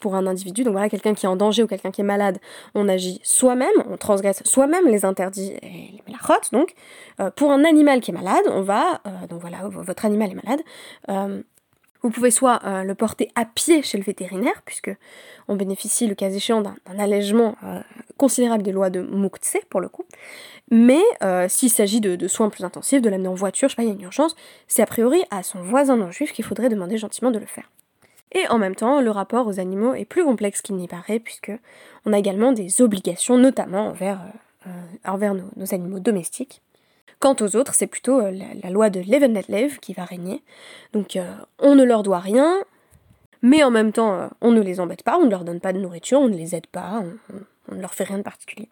pour 0.00 0.14
un 0.14 0.26
individu, 0.26 0.64
donc 0.64 0.72
voilà, 0.72 0.88
quelqu'un 0.88 1.14
qui 1.14 1.26
est 1.26 1.28
en 1.28 1.36
danger 1.36 1.62
ou 1.62 1.66
quelqu'un 1.66 1.90
qui 1.90 2.00
est 2.00 2.04
malade, 2.04 2.38
on 2.74 2.88
agit 2.88 3.20
soi-même, 3.22 3.72
on 3.88 3.96
transgresse 3.96 4.42
soi-même 4.44 4.86
les 4.86 5.04
interdits 5.04 5.52
et 5.62 5.68
les 5.70 6.02
melachot, 6.06 6.34
donc. 6.52 6.74
Euh, 7.20 7.30
pour 7.30 7.50
un 7.50 7.64
animal 7.64 8.00
qui 8.00 8.10
est 8.10 8.14
malade, 8.14 8.44
on 8.50 8.62
va, 8.62 9.00
euh, 9.06 9.26
donc 9.28 9.40
voilà, 9.40 9.68
votre 9.68 10.04
animal 10.04 10.30
est 10.30 10.44
malade, 10.44 10.60
euh, 11.08 11.42
vous 12.02 12.10
pouvez 12.10 12.30
soit 12.30 12.60
le 12.84 12.94
porter 12.94 13.28
à 13.34 13.44
pied 13.44 13.82
chez 13.82 13.98
le 13.98 14.04
vétérinaire, 14.04 14.62
puisque 14.64 14.90
on 15.48 15.56
bénéficie, 15.56 16.06
le 16.06 16.14
cas 16.14 16.30
échéant, 16.30 16.60
d'un 16.60 16.76
allègement 16.96 17.56
considérable 18.16 18.62
des 18.62 18.70
lois 18.70 18.88
de 18.88 19.00
Mouktse, 19.00 19.56
pour 19.68 19.80
le 19.80 19.88
coup. 19.88 20.04
Mais 20.70 21.02
s'il 21.48 21.70
s'agit 21.70 22.00
de, 22.00 22.14
de, 22.14 22.28
soins 22.28 22.50
plus 22.50 22.62
intensifs, 22.62 23.02
de 23.02 23.10
l'amener 23.10 23.26
en 23.26 23.34
voiture, 23.34 23.68
je 23.68 23.74
sais 23.74 23.76
pas, 23.76 23.82
il 23.82 23.88
y 23.88 23.90
a 23.90 23.94
une 23.94 24.02
urgence, 24.02 24.36
c'est 24.68 24.80
a 24.80 24.86
priori 24.86 25.24
à 25.32 25.42
son 25.42 25.60
voisin 25.60 25.96
non 25.96 26.12
juif 26.12 26.32
qu'il 26.32 26.44
faudrait 26.44 26.68
demander 26.68 26.98
gentiment 26.98 27.32
de 27.32 27.40
le 27.40 27.46
faire. 27.46 27.68
Et 28.32 28.46
en 28.48 28.58
même 28.58 28.74
temps, 28.74 29.00
le 29.00 29.10
rapport 29.10 29.46
aux 29.46 29.58
animaux 29.58 29.94
est 29.94 30.04
plus 30.04 30.24
complexe 30.24 30.60
qu'il 30.60 30.76
n'y 30.76 30.88
paraît, 30.88 31.18
puisque 31.18 31.52
on 32.04 32.12
a 32.12 32.18
également 32.18 32.52
des 32.52 32.82
obligations, 32.82 33.38
notamment 33.38 33.88
envers, 33.88 34.20
euh, 34.66 34.68
euh, 34.70 35.10
envers 35.10 35.34
nos, 35.34 35.74
animaux 35.74 35.98
domestiques. 35.98 36.60
Quant 37.20 37.36
aux 37.40 37.56
autres, 37.56 37.74
c'est 37.74 37.86
plutôt 37.86 38.20
euh, 38.20 38.30
la, 38.62 38.70
loi 38.70 38.90
de 38.90 39.00
Lev 39.00 39.78
qui 39.80 39.94
va 39.94 40.04
régner. 40.04 40.42
Donc 40.92 41.18
on 41.58 41.74
ne 41.74 41.84
leur 41.84 42.02
doit 42.02 42.20
rien, 42.20 42.58
mais 43.42 43.62
en 43.62 43.70
même 43.70 43.92
temps, 43.92 44.28
on 44.40 44.52
ne 44.52 44.60
les 44.60 44.78
embête 44.80 45.02
pas, 45.02 45.16
on 45.18 45.24
ne 45.24 45.30
leur 45.30 45.44
donne 45.44 45.60
pas 45.60 45.72
de 45.72 45.78
nourriture, 45.78 46.20
on 46.20 46.28
ne 46.28 46.36
les 46.36 46.54
aide 46.54 46.66
pas, 46.66 47.02
on, 47.70 47.74
ne 47.74 47.80
leur 47.80 47.94
fait 47.94 48.04
rien 48.04 48.18
de 48.18 48.22
particulier. 48.22 48.68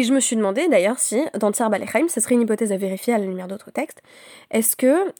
Et 0.00 0.04
je 0.04 0.14
me 0.14 0.20
suis 0.20 0.36
demandé 0.36 0.68
d'ailleurs 0.68 0.98
si, 0.98 1.24
dans 1.38 1.50
Tsar 1.50 1.70
Balechaim, 1.70 2.06
ce 2.08 2.20
serait 2.20 2.36
une 2.36 2.42
hypothèse 2.42 2.72
à 2.72 2.76
vérifier 2.76 3.14
à 3.14 3.18
la 3.18 3.24
lumière 3.24 3.48
d'autres 3.48 3.72
textes, 3.72 4.00
est-ce 4.50 4.76
que 4.76 5.12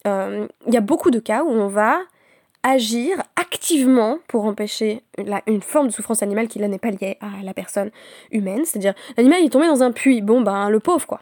il 0.67 0.75
y 0.75 0.77
a 0.77 0.81
beaucoup 0.81 1.11
de 1.11 1.19
cas 1.19 1.43
où 1.43 1.51
on 1.51 1.69
va 1.69 2.01
agir 2.69 3.23
activement 3.37 4.19
pour 4.29 4.45
empêcher 4.45 5.03
une, 5.47 5.63
forme 5.63 5.89
de 5.89 5.93
souffrance 5.93 6.23
animale 6.23 6.49
qui 6.49 6.59
là 6.59 6.69
n'est 6.69 6.79
pas 6.79 6.91
liée 6.91 7.17
à 7.23 7.43
la 7.43 7.55
personne 7.55 7.91
humaine. 8.31 8.65
C'est-à-dire, 8.67 8.93
l'animal 9.17 9.43
est 9.43 9.49
tombé 9.49 9.67
dans 9.67 9.83
un 9.83 9.91
puits, 9.91 10.21
bon 10.21 10.43
ben 10.43 10.69
le 10.69 10.79
pauvre 10.79 11.07
quoi. 11.07 11.21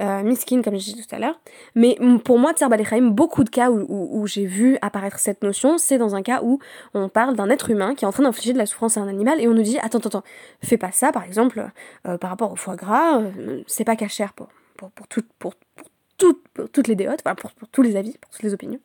Euh, 0.00 0.22
comme 0.64 0.76
j'ai 0.76 0.94
dit 0.94 1.06
tout 1.06 1.14
à 1.14 1.18
l'heure. 1.18 1.38
Mais 1.74 1.96
pour 2.24 2.38
moi, 2.38 2.54
Tsar 2.54 2.70
beaucoup 3.02 3.44
de 3.44 3.50
cas 3.50 3.70
où, 3.70 4.26
j'ai 4.26 4.46
vu 4.46 4.78
apparaître 4.80 5.18
cette 5.18 5.42
notion, 5.42 5.78
c'est 5.78 5.98
dans 5.98 6.16
un 6.16 6.22
cas 6.22 6.40
où 6.42 6.58
on 6.94 7.08
parle 7.08 7.36
d'un 7.36 7.50
être 7.50 7.70
humain 7.70 7.94
qui 7.94 8.04
est 8.04 8.08
en 8.08 8.12
train 8.12 8.22
d'infliger 8.22 8.52
de 8.52 8.58
la 8.58 8.66
souffrance 8.66 8.96
à 8.96 9.02
un 9.02 9.08
animal 9.08 9.40
et 9.40 9.46
on 9.46 9.54
nous 9.54 9.62
dit 9.62 9.78
attends, 9.78 9.98
attends, 9.98 10.08
attends, 10.08 10.24
fais 10.62 10.78
pas 10.78 10.90
ça 10.90 11.12
par 11.12 11.24
exemple 11.24 11.70
euh, 12.08 12.16
par 12.16 12.30
rapport 12.30 12.50
au 12.50 12.56
foie 12.56 12.76
gras, 12.76 13.20
euh, 13.20 13.62
c'est 13.66 13.84
pas 13.84 13.94
cachère 13.94 14.32
pour, 14.32 14.48
pour, 14.76 14.90
pour, 14.90 15.06
pour, 15.38 15.54
toutes 16.16 16.88
les 16.88 16.96
déotes, 16.96 17.22
pour, 17.22 17.52
pour 17.52 17.68
tous 17.68 17.82
les 17.82 17.96
avis, 17.96 18.16
pour 18.18 18.30
toutes 18.30 18.42
les 18.42 18.54
opinions 18.54 18.80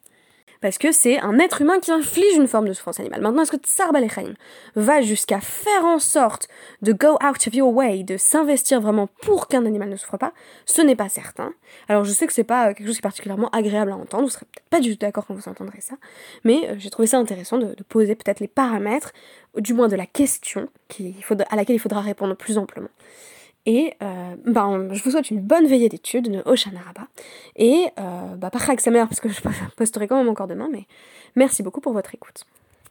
parce 0.65 0.79
que 0.79 0.91
c'est 0.91 1.19
un 1.19 1.37
être 1.37 1.61
humain 1.61 1.79
qui 1.79 1.91
inflige 1.91 2.35
une 2.35 2.47
forme 2.47 2.67
de 2.67 2.73
souffrance 2.73 2.99
animale. 2.99 3.21
Maintenant, 3.21 3.43
est-ce 3.43 3.51
que 3.51 3.57
Tsar 3.57 3.91
va 4.75 5.01
jusqu'à 5.01 5.39
faire 5.39 5.85
en 5.85 5.99
sorte 5.99 6.47
de 6.81 6.91
go 6.91 7.19
out 7.23 7.45
of 7.45 7.53
your 7.53 7.71
way, 7.71 8.01
de 8.01 8.17
s'investir 8.17 8.81
vraiment 8.81 9.07
pour 9.21 9.47
qu'un 9.47 9.63
animal 9.67 9.89
ne 9.89 9.95
souffre 9.95 10.17
pas? 10.17 10.33
Ce 10.65 10.81
n'est 10.81 10.95
pas 10.95 11.07
certain. 11.07 11.53
Alors, 11.87 12.03
je 12.03 12.11
sais 12.11 12.25
que 12.25 12.33
c'est 12.33 12.43
pas 12.43 12.73
quelque 12.73 12.87
chose 12.87 12.95
qui 12.95 13.01
est 13.01 13.03
particulièrement 13.03 13.49
agréable 13.49 13.91
à 13.91 13.95
entendre, 13.95 14.23
vous 14.23 14.31
serez 14.31 14.47
peut-être 14.51 14.69
pas 14.71 14.79
du 14.79 14.93
tout 14.93 15.01
d'accord 15.01 15.27
quand 15.27 15.35
vous 15.35 15.47
entendrez 15.47 15.81
ça, 15.81 15.97
mais 16.43 16.67
euh, 16.67 16.75
j'ai 16.79 16.89
trouvé 16.89 17.07
ça 17.07 17.19
intéressant 17.19 17.59
de, 17.59 17.75
poser 17.87 18.15
peut-être 18.15 18.39
les 18.39 18.47
paramètres, 18.47 19.13
du 19.57 19.75
moins 19.75 19.87
de 19.87 19.95
la 19.95 20.07
question 20.07 20.67
à 21.47 21.55
laquelle 21.55 21.75
il 21.75 21.79
faudra 21.79 22.01
répondre 22.01 22.35
plus 22.35 22.57
amplement. 22.57 22.89
Et 23.65 23.93
euh, 24.01 24.35
ben, 24.45 24.93
je 24.93 25.03
vous 25.03 25.11
souhaite 25.11 25.31
une 25.31 25.41
bonne 25.41 25.65
veillée 25.65 25.89
d'études, 25.89 26.29
de 26.29 26.41
Oshana 26.45 26.79
Rabba. 26.81 27.07
Et 27.55 27.87
euh, 27.99 28.35
bah, 28.35 28.49
parce 29.07 29.19
que 29.19 29.29
je 29.29 29.41
posterai 29.75 30.07
quand 30.07 30.17
même 30.17 30.29
encore 30.29 30.47
demain, 30.47 30.69
mais 30.71 30.85
merci 31.35 31.63
beaucoup 31.63 31.81
pour 31.81 31.93
votre 31.93 32.13
écoute. 32.13 32.45